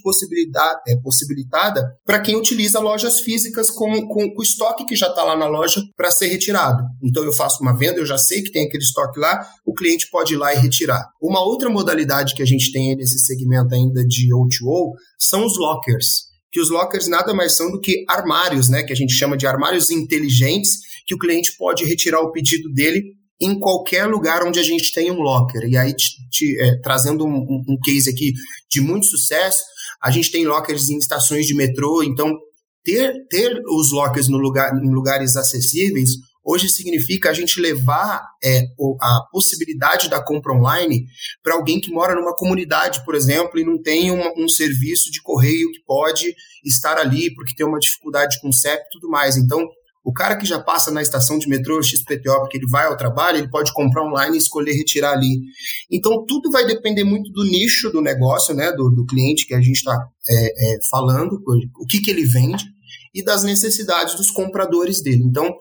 é 0.88 0.96
possibilitada 0.98 1.96
para 2.06 2.20
quem 2.20 2.36
utiliza 2.36 2.80
lojas 2.80 3.22
físicas 3.22 3.70
com, 3.70 4.08
com, 4.08 4.34
com 4.34 4.40
o 4.40 4.44
estoque 4.44 4.86
que 4.86 4.96
já 4.96 5.08
está 5.08 5.24
lá 5.24 5.38
na 5.38 5.48
loja 5.48 5.82
para 5.96 6.12
ser 6.12 6.28
retirado. 6.28 6.84
Então 7.04 7.24
eu 7.24 7.32
faço 7.32 7.62
uma 7.62 7.78
venda, 7.78 8.00
eu 8.00 8.06
já 8.06 8.18
sei 8.18 8.42
que 8.42 8.52
tem 8.52 8.66
aquele 8.66 8.84
estoque 8.84 9.20
lá, 9.20 9.46
o 9.66 9.74
cliente 9.74 10.10
pode 10.10 10.34
ir 10.34 10.38
lá 10.38 10.54
e 10.54 10.58
retirar. 10.58 11.06
Uma 11.22 11.42
outra 11.42 11.70
modalidade 11.70 12.34
que 12.34 12.42
a 12.42 12.46
gente 12.46 12.72
tem 12.72 12.96
nesse 12.96 13.20
segmento 13.20 13.74
ainda 13.76 14.06
de 14.06 14.28
O2O 14.34 14.94
são 15.20 15.46
os 15.46 15.58
lockers 15.58 16.32
que 16.52 16.60
os 16.60 16.70
lockers 16.70 17.08
nada 17.08 17.34
mais 17.34 17.56
são 17.56 17.72
do 17.72 17.80
que 17.80 18.04
armários, 18.10 18.68
né, 18.68 18.84
que 18.84 18.92
a 18.92 18.96
gente 18.96 19.14
chama 19.14 19.38
de 19.38 19.48
armários 19.48 19.90
inteligentes, 19.90 20.82
que 21.08 21.16
o 21.16 21.18
cliente 21.18 21.56
pode 21.58 21.86
retirar 21.86 22.20
o 22.20 22.32
pedido 22.32 22.70
dele 22.74 23.02
em 23.42 23.60
qualquer 23.60 24.06
lugar 24.06 24.44
onde 24.46 24.60
a 24.60 24.64
gente 24.64 24.94
tem 24.94 25.12
um 25.12 25.22
locker. 25.22 25.64
E 25.68 25.76
aí, 25.76 25.94
te, 25.94 26.06
te, 26.30 26.62
é, 26.62 26.80
trazendo 26.82 27.26
um, 27.26 27.64
um, 27.68 27.78
case 27.84 28.10
aqui 28.10 28.34
de 28.70 28.80
muito 28.80 29.08
sucesso, 29.08 29.64
a 30.02 30.12
gente 30.12 30.32
tem 30.32 30.46
lockers 30.46 30.90
em 30.90 30.98
estações 30.98 31.48
de 31.48 31.56
metrô, 31.56 32.04
então 32.04 32.32
ter, 32.84 33.14
ter 33.30 33.60
os 33.68 33.92
lockers 33.92 34.28
no 34.28 34.38
lugar, 34.38 34.74
em 34.76 34.94
lugares 34.94 35.36
acessíveis 35.36 36.12
hoje 36.44 36.70
significa 36.70 37.30
a 37.30 37.34
gente 37.34 37.60
levar 37.60 38.24
é, 38.44 38.64
a 39.00 39.20
possibilidade 39.32 40.10
da 40.10 40.24
compra 40.24 40.54
online 40.54 41.06
para 41.44 41.56
alguém 41.56 41.80
que 41.80 41.92
mora 41.92 42.16
numa 42.16 42.36
comunidade, 42.36 43.04
por 43.06 43.16
exemplo, 43.16 43.60
e 43.60 43.66
não 43.66 43.82
tem 43.82 44.12
uma, 44.12 44.34
um 44.38 44.50
serviço 44.50 45.12
de 45.12 45.22
correio 45.22 45.72
que 45.72 45.84
pode 45.86 46.34
estar 46.66 46.98
ali 46.98 47.34
porque 47.34 47.56
tem 47.56 47.66
uma 47.66 47.80
dificuldade 47.80 48.40
com 48.42 48.52
CEP 48.52 48.82
e 48.82 48.90
tudo 48.92 49.10
mais. 49.10 49.38
Então, 49.38 49.68
o 50.04 50.12
cara 50.12 50.36
que 50.36 50.46
já 50.46 50.60
passa 50.60 50.92
na 50.92 51.02
estação 51.02 51.38
de 51.38 51.48
metrô 51.48 51.82
XPTO, 51.82 52.40
porque 52.40 52.58
ele 52.58 52.68
vai 52.68 52.88
ao 52.88 52.98
trabalho, 52.98 53.38
ele 53.38 53.50
pode 53.50 53.72
comprar 53.72 54.04
online 54.04 54.36
e 54.36 54.40
escolher 54.40 54.74
retirar 54.74 55.14
ali. 55.14 55.42
Então, 55.92 56.26
tudo 56.26 56.50
vai 56.50 56.66
depender 56.66 57.04
muito 57.04 57.32
do 57.32 57.44
nicho 57.44 57.92
do 57.92 58.02
negócio, 58.02 58.56
né, 58.56 58.72
do, 58.72 58.90
do 58.90 59.06
cliente 59.06 59.46
que 59.46 59.54
a 59.54 59.62
gente 59.62 59.78
está 59.78 59.96
é, 60.28 60.76
é, 60.76 60.78
falando, 60.90 61.40
o 61.80 61.86
que, 61.86 62.02
que 62.02 62.10
ele 62.10 62.26
vende, 62.26 62.66
e 63.14 63.24
das 63.24 63.44
necessidades 63.44 64.16
dos 64.16 64.32
compradores 64.32 65.02
dele. 65.04 65.24
Então, 65.24 65.54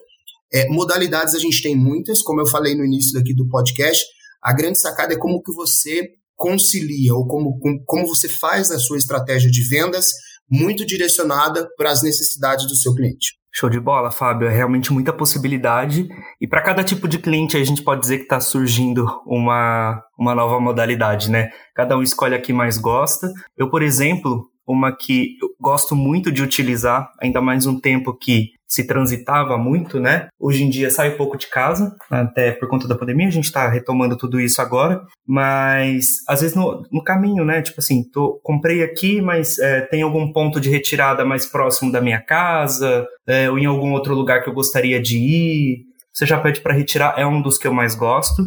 é, 0.51 0.67
modalidades 0.69 1.35
a 1.35 1.39
gente 1.39 1.61
tem 1.61 1.75
muitas, 1.75 2.21
como 2.21 2.41
eu 2.41 2.47
falei 2.47 2.75
no 2.75 2.83
início 2.83 3.13
daqui 3.13 3.35
do 3.35 3.47
podcast, 3.47 4.03
a 4.41 4.53
grande 4.53 4.79
sacada 4.79 5.13
é 5.13 5.17
como 5.17 5.41
que 5.41 5.53
você 5.53 6.09
concilia, 6.35 7.13
ou 7.13 7.27
como, 7.27 7.59
como 7.85 8.07
você 8.07 8.27
faz 8.27 8.71
a 8.71 8.79
sua 8.79 8.97
estratégia 8.97 9.51
de 9.51 9.61
vendas 9.69 10.07
muito 10.49 10.83
direcionada 10.83 11.69
para 11.77 11.91
as 11.91 12.01
necessidades 12.01 12.67
do 12.67 12.75
seu 12.75 12.95
cliente. 12.95 13.40
Show 13.53 13.69
de 13.69 13.79
bola, 13.79 14.11
Fábio. 14.11 14.47
É 14.47 14.51
realmente 14.51 14.93
muita 14.93 15.11
possibilidade. 15.11 16.07
E 16.39 16.47
para 16.47 16.61
cada 16.61 16.83
tipo 16.83 17.07
de 17.07 17.19
cliente, 17.19 17.57
a 17.57 17.63
gente 17.63 17.83
pode 17.83 18.01
dizer 18.01 18.17
que 18.17 18.23
está 18.23 18.39
surgindo 18.39 19.05
uma, 19.25 20.01
uma 20.17 20.33
nova 20.33 20.59
modalidade, 20.59 21.29
né? 21.29 21.49
Cada 21.75 21.97
um 21.97 22.01
escolhe 22.01 22.33
a 22.33 22.41
que 22.41 22.53
mais 22.53 22.77
gosta. 22.77 23.27
Eu, 23.57 23.69
por 23.69 23.81
exemplo, 23.81 24.49
uma 24.65 24.95
que 24.95 25.37
eu 25.41 25.49
gosto 25.59 25.95
muito 25.95 26.31
de 26.31 26.41
utilizar, 26.41 27.11
ainda 27.21 27.41
mais 27.41 27.65
um 27.65 27.79
tempo 27.79 28.17
que 28.17 28.51
se 28.71 28.87
transitava 28.87 29.57
muito, 29.57 29.99
né? 29.99 30.29
Hoje 30.39 30.63
em 30.63 30.69
dia 30.69 30.89
sai 30.89 31.17
pouco 31.17 31.37
de 31.37 31.47
casa, 31.47 31.93
até 32.09 32.53
por 32.53 32.69
conta 32.69 32.87
da 32.87 32.95
pandemia, 32.95 33.27
a 33.27 33.31
gente 33.31 33.43
está 33.43 33.67
retomando 33.67 34.15
tudo 34.15 34.39
isso 34.39 34.61
agora, 34.61 35.01
mas 35.27 36.23
às 36.25 36.39
vezes 36.39 36.55
no, 36.55 36.81
no 36.89 37.03
caminho, 37.03 37.43
né? 37.43 37.61
Tipo 37.61 37.81
assim, 37.81 38.01
tô, 38.09 38.39
comprei 38.41 38.81
aqui, 38.81 39.19
mas 39.19 39.59
é, 39.59 39.81
tem 39.81 40.03
algum 40.03 40.31
ponto 40.31 40.61
de 40.61 40.69
retirada 40.69 41.25
mais 41.25 41.45
próximo 41.45 41.91
da 41.91 41.99
minha 41.99 42.21
casa, 42.21 43.05
é, 43.27 43.51
ou 43.51 43.59
em 43.59 43.65
algum 43.65 43.91
outro 43.91 44.15
lugar 44.15 44.41
que 44.41 44.49
eu 44.49 44.53
gostaria 44.53 45.01
de 45.01 45.17
ir. 45.17 45.79
Você 46.13 46.25
já 46.25 46.39
pede 46.39 46.61
para 46.61 46.73
retirar, 46.73 47.15
é 47.17 47.27
um 47.27 47.41
dos 47.41 47.57
que 47.57 47.67
eu 47.67 47.73
mais 47.73 47.93
gosto. 47.93 48.41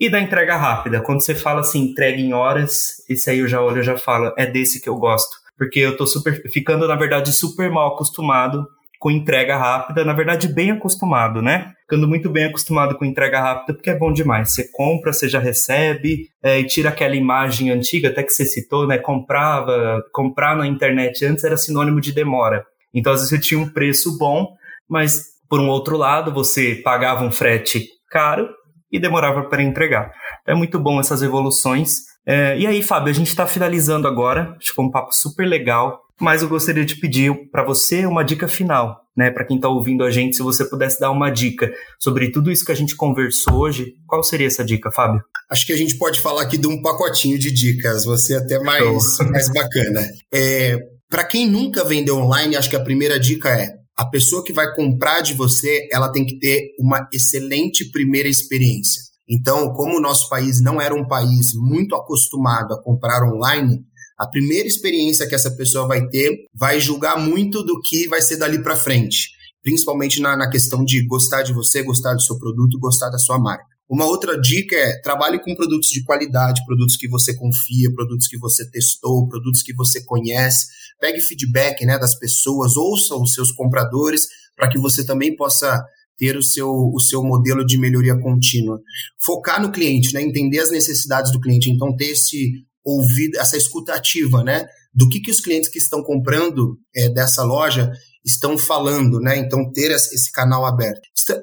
E 0.00 0.10
da 0.10 0.20
entrega 0.20 0.56
rápida, 0.56 1.00
quando 1.00 1.22
você 1.22 1.34
fala 1.34 1.60
assim, 1.60 1.90
entrega 1.90 2.18
em 2.18 2.32
horas, 2.32 3.04
esse 3.08 3.30
aí 3.30 3.38
eu 3.38 3.46
já 3.46 3.60
olho 3.60 3.80
e 3.80 3.84
já 3.84 3.96
falo, 3.96 4.32
é 4.36 4.46
desse 4.46 4.80
que 4.80 4.88
eu 4.88 4.96
gosto. 4.96 5.38
Porque 5.56 5.78
eu 5.78 5.96
tô 5.96 6.06
super, 6.06 6.42
ficando, 6.50 6.88
na 6.88 6.96
verdade, 6.96 7.32
super 7.32 7.70
mal 7.70 7.92
acostumado 7.92 8.66
com 9.00 9.10
entrega 9.10 9.56
rápida, 9.56 10.04
na 10.04 10.12
verdade, 10.12 10.46
bem 10.46 10.70
acostumado, 10.70 11.40
né? 11.40 11.72
Ficando 11.80 12.06
muito 12.06 12.28
bem 12.28 12.44
acostumado 12.44 12.98
com 12.98 13.04
entrega 13.06 13.40
rápida, 13.40 13.72
porque 13.72 13.88
é 13.88 13.96
bom 13.96 14.12
demais. 14.12 14.52
Você 14.52 14.70
compra, 14.70 15.10
você 15.10 15.26
já 15.26 15.38
recebe, 15.38 16.28
é, 16.42 16.60
e 16.60 16.66
tira 16.66 16.90
aquela 16.90 17.16
imagem 17.16 17.70
antiga, 17.70 18.10
até 18.10 18.22
que 18.22 18.30
você 18.30 18.44
citou, 18.44 18.86
né? 18.86 18.98
Comprava, 18.98 20.04
comprar 20.12 20.54
na 20.54 20.66
internet 20.66 21.24
antes 21.24 21.42
era 21.44 21.56
sinônimo 21.56 21.98
de 21.98 22.12
demora. 22.12 22.62
Então, 22.92 23.14
às 23.14 23.20
vezes, 23.20 23.30
você 23.30 23.40
tinha 23.40 23.58
um 23.58 23.70
preço 23.70 24.18
bom, 24.18 24.48
mas, 24.86 25.24
por 25.48 25.60
um 25.60 25.68
outro 25.68 25.96
lado, 25.96 26.30
você 26.30 26.74
pagava 26.84 27.24
um 27.24 27.32
frete 27.32 27.86
caro 28.10 28.50
e 28.92 29.00
demorava 29.00 29.44
para 29.44 29.62
entregar. 29.62 30.12
É 30.46 30.54
muito 30.54 30.78
bom 30.78 31.00
essas 31.00 31.22
evoluções. 31.22 32.09
É, 32.26 32.58
e 32.58 32.66
aí, 32.66 32.82
Fábio, 32.82 33.10
a 33.10 33.14
gente 33.14 33.28
está 33.28 33.46
finalizando 33.46 34.06
agora. 34.06 34.54
Acho 34.58 34.70
que 34.70 34.74
foi 34.74 34.84
um 34.84 34.90
papo 34.90 35.14
super 35.14 35.46
legal 35.46 36.00
mas 36.20 36.42
eu 36.42 36.48
gostaria 36.48 36.84
de 36.84 36.96
pedir 36.96 37.32
para 37.50 37.64
você 37.64 38.04
uma 38.04 38.22
dica 38.22 38.46
final, 38.46 39.00
né, 39.16 39.30
para 39.30 39.44
quem 39.44 39.56
está 39.56 39.68
ouvindo 39.68 40.04
a 40.04 40.10
gente, 40.10 40.36
se 40.36 40.42
você 40.42 40.64
pudesse 40.64 41.00
dar 41.00 41.10
uma 41.10 41.30
dica 41.30 41.72
sobre 41.98 42.30
tudo 42.30 42.52
isso 42.52 42.64
que 42.64 42.70
a 42.70 42.76
gente 42.76 42.94
conversou 42.94 43.54
hoje, 43.54 43.94
qual 44.06 44.22
seria 44.22 44.46
essa 44.46 44.62
dica, 44.62 44.92
Fábio? 44.92 45.22
Acho 45.50 45.66
que 45.66 45.72
a 45.72 45.76
gente 45.76 45.96
pode 45.96 46.20
falar 46.20 46.42
aqui 46.42 46.58
de 46.58 46.68
um 46.68 46.82
pacotinho 46.82 47.38
de 47.38 47.50
dicas, 47.50 48.04
você 48.04 48.34
é 48.34 48.36
até 48.36 48.58
mais, 48.60 49.02
mais 49.32 49.50
bacana. 49.50 50.06
É, 50.32 50.76
para 51.08 51.24
quem 51.24 51.48
nunca 51.48 51.82
vendeu 51.84 52.18
online, 52.18 52.54
acho 52.54 52.68
que 52.68 52.76
a 52.76 52.84
primeira 52.84 53.18
dica 53.18 53.48
é 53.48 53.80
a 53.96 54.04
pessoa 54.04 54.44
que 54.44 54.52
vai 54.52 54.74
comprar 54.74 55.22
de 55.22 55.34
você, 55.34 55.88
ela 55.90 56.12
tem 56.12 56.24
que 56.24 56.38
ter 56.38 56.74
uma 56.78 57.08
excelente 57.12 57.90
primeira 57.90 58.28
experiência. 58.28 59.09
Então, 59.30 59.72
como 59.72 59.96
o 59.96 60.00
nosso 60.00 60.28
país 60.28 60.60
não 60.60 60.80
era 60.80 60.92
um 60.92 61.06
país 61.06 61.54
muito 61.54 61.94
acostumado 61.94 62.74
a 62.74 62.82
comprar 62.82 63.22
online, 63.22 63.84
a 64.18 64.26
primeira 64.26 64.66
experiência 64.66 65.26
que 65.28 65.36
essa 65.36 65.52
pessoa 65.52 65.86
vai 65.86 66.08
ter 66.08 66.46
vai 66.52 66.80
julgar 66.80 67.16
muito 67.16 67.62
do 67.62 67.80
que 67.80 68.08
vai 68.08 68.20
ser 68.20 68.38
dali 68.38 68.60
para 68.60 68.74
frente, 68.74 69.30
principalmente 69.62 70.20
na, 70.20 70.36
na 70.36 70.50
questão 70.50 70.84
de 70.84 71.06
gostar 71.06 71.42
de 71.42 71.52
você, 71.52 71.80
gostar 71.84 72.14
do 72.14 72.20
seu 72.20 72.36
produto, 72.38 72.78
gostar 72.80 73.08
da 73.08 73.18
sua 73.18 73.38
marca. 73.38 73.64
Uma 73.88 74.04
outra 74.04 74.38
dica 74.38 74.74
é 74.74 75.00
trabalhe 75.00 75.38
com 75.42 75.54
produtos 75.54 75.88
de 75.88 76.04
qualidade, 76.04 76.64
produtos 76.66 76.96
que 76.96 77.08
você 77.08 77.34
confia, 77.34 77.92
produtos 77.94 78.26
que 78.26 78.38
você 78.38 78.68
testou, 78.68 79.28
produtos 79.28 79.62
que 79.62 79.74
você 79.74 80.04
conhece. 80.04 80.66
Pegue 81.00 81.20
feedback 81.20 81.84
né, 81.86 81.98
das 81.98 82.16
pessoas, 82.16 82.76
ouça 82.76 83.14
os 83.14 83.32
seus 83.32 83.52
compradores 83.52 84.26
para 84.56 84.68
que 84.68 84.78
você 84.78 85.04
também 85.04 85.34
possa 85.34 85.82
ter 86.20 86.36
o 86.36 86.42
seu, 86.42 86.68
o 86.68 87.00
seu 87.00 87.22
modelo 87.24 87.64
de 87.64 87.78
melhoria 87.78 88.14
contínua. 88.20 88.78
Focar 89.24 89.60
no 89.60 89.72
cliente, 89.72 90.12
né, 90.12 90.20
entender 90.20 90.58
as 90.58 90.70
necessidades 90.70 91.32
do 91.32 91.40
cliente. 91.40 91.70
Então, 91.70 91.96
ter 91.96 92.10
esse 92.10 92.52
ouvir 92.84 93.30
essa 93.36 93.56
escutativa, 93.56 94.44
né? 94.44 94.66
Do 94.92 95.08
que, 95.08 95.20
que 95.20 95.30
os 95.30 95.40
clientes 95.40 95.70
que 95.70 95.78
estão 95.78 96.02
comprando 96.02 96.78
é, 96.94 97.08
dessa 97.08 97.42
loja 97.42 97.90
estão 98.24 98.58
falando, 98.58 99.18
né? 99.20 99.38
Então, 99.38 99.70
ter 99.72 99.90
esse 99.90 100.30
canal 100.32 100.66
aberto. 100.66 101.00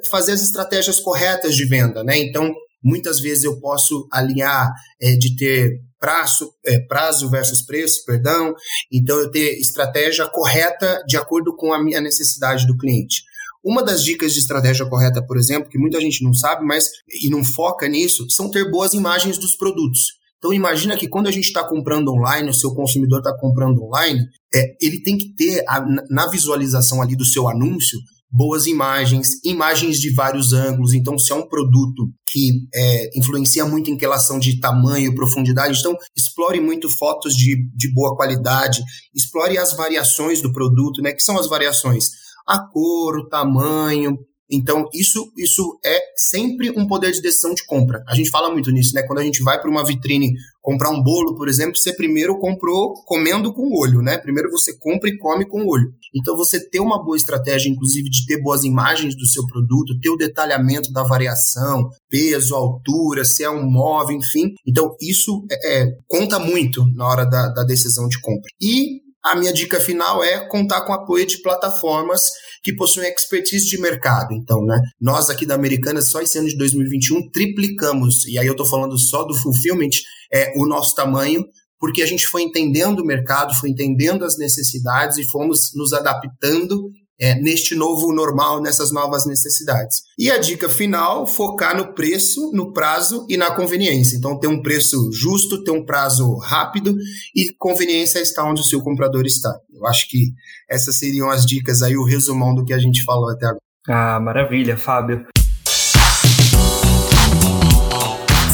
Fazer 0.09 0.33
as 0.33 0.41
estratégias 0.41 0.99
corretas 0.99 1.55
de 1.55 1.65
venda, 1.65 2.03
né? 2.03 2.17
Então, 2.17 2.51
muitas 2.83 3.19
vezes 3.19 3.43
eu 3.43 3.59
posso 3.59 4.07
alinhar 4.11 4.71
é, 5.01 5.15
de 5.15 5.35
ter 5.35 5.79
prazo, 5.99 6.53
é, 6.65 6.79
prazo 6.79 7.29
versus 7.29 7.63
preço, 7.63 8.03
perdão. 8.05 8.53
Então, 8.91 9.17
eu 9.17 9.31
ter 9.31 9.59
estratégia 9.59 10.27
correta 10.27 11.03
de 11.07 11.17
acordo 11.17 11.55
com 11.55 11.73
a 11.73 11.83
minha 11.83 12.01
necessidade 12.01 12.67
do 12.67 12.77
cliente. 12.77 13.23
Uma 13.63 13.83
das 13.83 14.03
dicas 14.03 14.33
de 14.33 14.39
estratégia 14.39 14.85
correta, 14.85 15.21
por 15.21 15.37
exemplo, 15.37 15.69
que 15.69 15.77
muita 15.77 15.99
gente 15.99 16.23
não 16.23 16.33
sabe, 16.33 16.65
mas 16.65 16.89
e 17.21 17.29
não 17.29 17.43
foca 17.43 17.87
nisso, 17.87 18.29
são 18.29 18.49
ter 18.49 18.69
boas 18.69 18.93
imagens 18.93 19.37
dos 19.37 19.55
produtos. 19.55 20.17
Então 20.37 20.53
imagina 20.53 20.95
que 20.95 21.07
quando 21.07 21.27
a 21.27 21.31
gente 21.31 21.45
está 21.45 21.63
comprando 21.63 22.11
online, 22.11 22.49
o 22.49 22.53
seu 22.53 22.73
consumidor 22.73 23.19
está 23.19 23.35
comprando 23.37 23.83
online, 23.83 24.25
é, 24.53 24.75
ele 24.79 25.01
tem 25.01 25.17
que 25.17 25.33
ter 25.35 25.63
a, 25.67 25.83
na 26.09 26.27
visualização 26.27 27.01
ali 27.01 27.15
do 27.15 27.25
seu 27.25 27.47
anúncio 27.47 27.97
boas 28.29 28.65
imagens, 28.67 29.43
imagens 29.43 29.99
de 29.99 30.13
vários 30.13 30.53
ângulos. 30.53 30.93
Então, 30.93 31.17
se 31.17 31.31
é 31.31 31.35
um 31.35 31.47
produto 31.47 32.09
que 32.29 32.67
é, 32.73 33.17
influencia 33.17 33.65
muito 33.65 33.89
em 33.89 33.97
relação 33.97 34.37
de 34.37 34.59
tamanho, 34.59 35.15
profundidade, 35.15 35.79
então 35.79 35.95
explore 36.15 36.59
muito 36.59 36.89
fotos 36.89 37.35
de, 37.35 37.55
de 37.75 37.91
boa 37.93 38.15
qualidade, 38.15 38.83
explore 39.15 39.57
as 39.57 39.75
variações 39.75 40.41
do 40.41 40.51
produto, 40.51 41.01
né? 41.01 41.13
Que 41.13 41.23
são 41.23 41.39
as 41.39 41.47
variações? 41.47 42.09
A 42.47 42.59
cor, 42.59 43.17
o 43.17 43.27
tamanho, 43.27 44.17
então, 44.49 44.87
isso, 44.93 45.31
isso 45.37 45.77
é 45.83 45.99
sempre 46.15 46.71
um 46.71 46.87
poder 46.87 47.11
de 47.11 47.21
decisão 47.21 47.53
de 47.53 47.65
compra. 47.65 48.01
A 48.07 48.15
gente 48.15 48.29
fala 48.29 48.49
muito 48.49 48.71
nisso, 48.71 48.93
né? 48.95 49.03
Quando 49.03 49.19
a 49.19 49.23
gente 49.23 49.43
vai 49.43 49.59
para 49.59 49.69
uma 49.69 49.83
vitrine 49.83 50.33
comprar 50.61 50.89
um 50.89 51.03
bolo, 51.03 51.35
por 51.35 51.49
exemplo, 51.49 51.75
você 51.75 51.93
primeiro 51.93 52.39
comprou 52.39 52.93
comendo 53.05 53.53
com 53.53 53.63
o 53.63 53.79
olho, 53.79 54.01
né? 54.01 54.17
Primeiro 54.17 54.49
você 54.49 54.77
compra 54.77 55.09
e 55.09 55.17
come 55.17 55.45
com 55.45 55.63
o 55.63 55.69
olho. 55.69 55.91
Então, 56.15 56.35
você 56.35 56.59
ter 56.69 56.79
uma 56.79 57.03
boa 57.03 57.17
estratégia, 57.17 57.69
inclusive, 57.69 58.09
de 58.09 58.25
ter 58.25 58.41
boas 58.41 58.63
imagens 58.63 59.15
do 59.15 59.27
seu 59.27 59.45
produto, 59.47 59.99
ter 59.99 60.09
o 60.09 60.17
detalhamento 60.17 60.91
da 60.93 61.03
variação, 61.03 61.89
peso, 62.09 62.55
altura, 62.55 63.25
se 63.25 63.43
é 63.43 63.49
um 63.49 63.69
móvel, 63.69 64.15
enfim. 64.15 64.53
Então, 64.65 64.95
isso 65.01 65.45
é, 65.51 65.81
é, 65.81 65.97
conta 66.07 66.39
muito 66.39 66.85
na 66.95 67.05
hora 67.05 67.25
da, 67.25 67.49
da 67.49 67.63
decisão 67.63 68.07
de 68.07 68.19
compra. 68.21 68.49
E 68.61 69.06
a 69.31 69.35
minha 69.35 69.53
dica 69.53 69.79
final 69.79 70.23
é 70.23 70.47
contar 70.47 70.81
com 70.81 70.93
apoio 70.93 71.25
de 71.25 71.41
plataformas 71.41 72.31
que 72.63 72.75
possuem 72.75 73.09
expertise 73.09 73.67
de 73.67 73.79
mercado. 73.79 74.33
Então, 74.33 74.65
né, 74.65 74.79
nós 74.99 75.29
aqui 75.29 75.45
da 75.45 75.55
Americanas, 75.55 76.09
só 76.09 76.21
esse 76.21 76.37
ano 76.37 76.47
de 76.47 76.57
2021, 76.57 77.29
triplicamos, 77.31 78.25
e 78.25 78.37
aí 78.37 78.45
eu 78.45 78.51
estou 78.51 78.65
falando 78.65 78.97
só 78.97 79.23
do 79.23 79.35
fulfillment, 79.35 79.89
é, 80.31 80.53
o 80.57 80.65
nosso 80.65 80.95
tamanho, 80.95 81.45
porque 81.79 82.01
a 82.01 82.05
gente 82.05 82.27
foi 82.27 82.41
entendendo 82.41 82.99
o 82.99 83.05
mercado, 83.05 83.53
foi 83.53 83.69
entendendo 83.69 84.25
as 84.25 84.37
necessidades 84.37 85.17
e 85.17 85.29
fomos 85.29 85.71
nos 85.75 85.93
adaptando 85.93 86.91
é, 87.19 87.35
neste 87.35 87.75
novo 87.75 88.13
normal, 88.13 88.61
nessas 88.61 88.91
novas 88.91 89.25
necessidades. 89.25 90.03
E 90.17 90.29
a 90.29 90.37
dica 90.37 90.69
final, 90.69 91.25
focar 91.25 91.75
no 91.75 91.93
preço, 91.93 92.51
no 92.53 92.71
prazo 92.71 93.25
e 93.29 93.37
na 93.37 93.51
conveniência. 93.51 94.17
Então, 94.17 94.39
ter 94.39 94.47
um 94.47 94.61
preço 94.61 95.11
justo, 95.11 95.63
ter 95.63 95.71
um 95.71 95.85
prazo 95.85 96.35
rápido 96.37 96.95
e 97.35 97.53
conveniência 97.57 98.19
está 98.19 98.43
onde 98.43 98.61
o 98.61 98.65
seu 98.65 98.81
comprador 98.81 99.25
está. 99.25 99.53
Eu 99.73 99.85
acho 99.87 100.07
que 100.09 100.33
essas 100.69 100.97
seriam 100.97 101.29
as 101.29 101.45
dicas 101.45 101.81
aí, 101.81 101.95
o 101.95 102.03
resumão 102.03 102.53
do 102.53 102.65
que 102.65 102.73
a 102.73 102.79
gente 102.79 103.03
falou 103.03 103.29
até 103.29 103.45
agora. 103.45 103.61
Ah, 103.87 104.19
maravilha, 104.19 104.77
Fábio. 104.77 105.25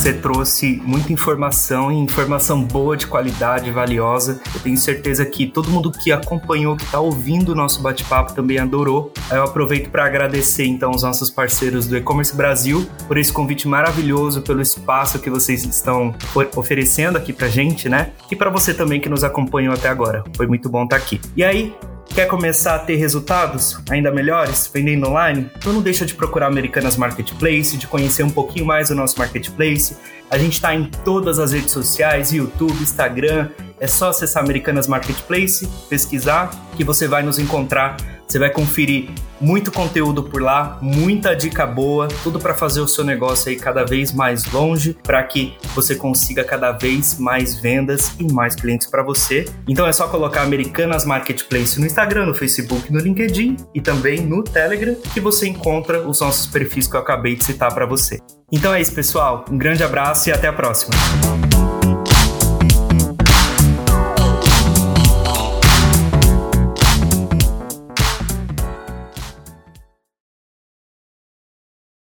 Você 0.03 0.11
trouxe 0.11 0.81
muita 0.83 1.13
informação 1.13 1.89
e 1.89 1.95
informação 1.95 2.61
boa, 2.61 2.97
de 2.97 3.07
qualidade, 3.07 3.71
valiosa. 3.71 4.41
Eu 4.53 4.59
tenho 4.59 4.75
certeza 4.75 5.25
que 5.25 5.47
todo 5.47 5.69
mundo 5.69 5.89
que 5.93 6.11
acompanhou, 6.11 6.75
que 6.75 6.83
está 6.83 6.99
ouvindo 6.99 7.53
o 7.53 7.55
nosso 7.55 7.81
bate-papo 7.81 8.33
também 8.33 8.59
adorou. 8.59 9.13
Eu 9.31 9.43
aproveito 9.43 9.89
para 9.89 10.03
agradecer 10.03 10.65
então 10.65 10.91
os 10.91 11.03
nossos 11.03 11.29
parceiros 11.29 11.87
do 11.87 11.95
E-Commerce 11.95 12.35
Brasil 12.35 12.85
por 13.07 13.17
esse 13.17 13.31
convite 13.31 13.65
maravilhoso, 13.65 14.41
pelo 14.41 14.61
espaço 14.61 15.19
que 15.19 15.29
vocês 15.29 15.63
estão 15.63 16.13
oferecendo 16.53 17.17
aqui 17.17 17.31
pra 17.31 17.47
gente, 17.47 17.87
né? 17.87 18.11
E 18.29 18.35
para 18.35 18.49
você 18.49 18.73
também 18.73 18.99
que 18.99 19.07
nos 19.07 19.23
acompanhou 19.23 19.73
até 19.73 19.87
agora. 19.87 20.21
Foi 20.35 20.47
muito 20.47 20.67
bom 20.67 20.83
estar 20.83 20.97
tá 20.97 21.01
aqui. 21.01 21.21
E 21.33 21.45
aí, 21.45 21.73
Quer 22.09 22.27
começar 22.27 22.75
a 22.75 22.79
ter 22.79 22.95
resultados 22.95 23.79
ainda 23.89 24.11
melhores 24.11 24.69
vendendo 24.71 25.07
online? 25.07 25.49
Então 25.57 25.73
não 25.73 25.81
deixa 25.81 26.05
de 26.05 26.13
procurar 26.13 26.47
Americanas 26.47 26.95
Marketplace, 26.95 27.75
de 27.75 27.87
conhecer 27.87 28.23
um 28.23 28.29
pouquinho 28.29 28.65
mais 28.65 28.89
o 28.91 28.95
nosso 28.95 29.17
marketplace. 29.17 29.97
A 30.29 30.37
gente 30.37 30.53
está 30.53 30.75
em 30.75 30.85
todas 31.03 31.39
as 31.39 31.51
redes 31.51 31.71
sociais, 31.71 32.31
YouTube, 32.31 32.81
Instagram. 32.81 33.49
É 33.79 33.87
só 33.87 34.09
acessar 34.09 34.43
Americanas 34.43 34.87
Marketplace, 34.87 35.67
pesquisar, 35.89 36.51
que 36.75 36.83
você 36.83 37.07
vai 37.07 37.23
nos 37.23 37.39
encontrar 37.39 37.97
você 38.33 38.39
vai 38.39 38.49
conferir 38.49 39.09
muito 39.39 39.71
conteúdo 39.71 40.23
por 40.23 40.41
lá, 40.41 40.79
muita 40.81 41.35
dica 41.35 41.67
boa, 41.67 42.07
tudo 42.23 42.39
para 42.39 42.55
fazer 42.55 42.81
o 42.81 42.87
seu 42.87 43.03
negócio 43.03 43.49
aí 43.49 43.55
cada 43.55 43.85
vez 43.85 44.11
mais 44.11 44.51
longe, 44.51 44.97
para 45.03 45.21
que 45.21 45.55
você 45.75 45.95
consiga 45.95 46.43
cada 46.43 46.71
vez 46.71 47.19
mais 47.19 47.59
vendas 47.59 48.15
e 48.19 48.23
mais 48.33 48.55
clientes 48.55 48.87
para 48.87 49.03
você. 49.03 49.45
Então 49.67 49.85
é 49.85 49.91
só 49.91 50.07
colocar 50.07 50.41
Americanas 50.41 51.05
Marketplace 51.05 51.79
no 51.79 51.85
Instagram, 51.85 52.25
no 52.25 52.33
Facebook, 52.33 52.91
no 52.91 52.99
LinkedIn 52.99 53.57
e 53.71 53.79
também 53.79 54.21
no 54.21 54.41
Telegram 54.41 54.95
que 55.13 55.19
você 55.19 55.47
encontra 55.47 56.01
os 56.01 56.19
nossos 56.21 56.47
perfis 56.47 56.87
que 56.87 56.95
eu 56.95 57.01
acabei 57.01 57.35
de 57.35 57.43
citar 57.43 57.71
para 57.71 57.85
você. 57.85 58.19
Então 58.51 58.73
é 58.73 58.81
isso, 58.81 58.93
pessoal. 58.95 59.45
Um 59.47 59.59
grande 59.59 59.83
abraço 59.83 60.29
e 60.29 60.31
até 60.31 60.47
a 60.47 60.53
próxima. 60.53 60.95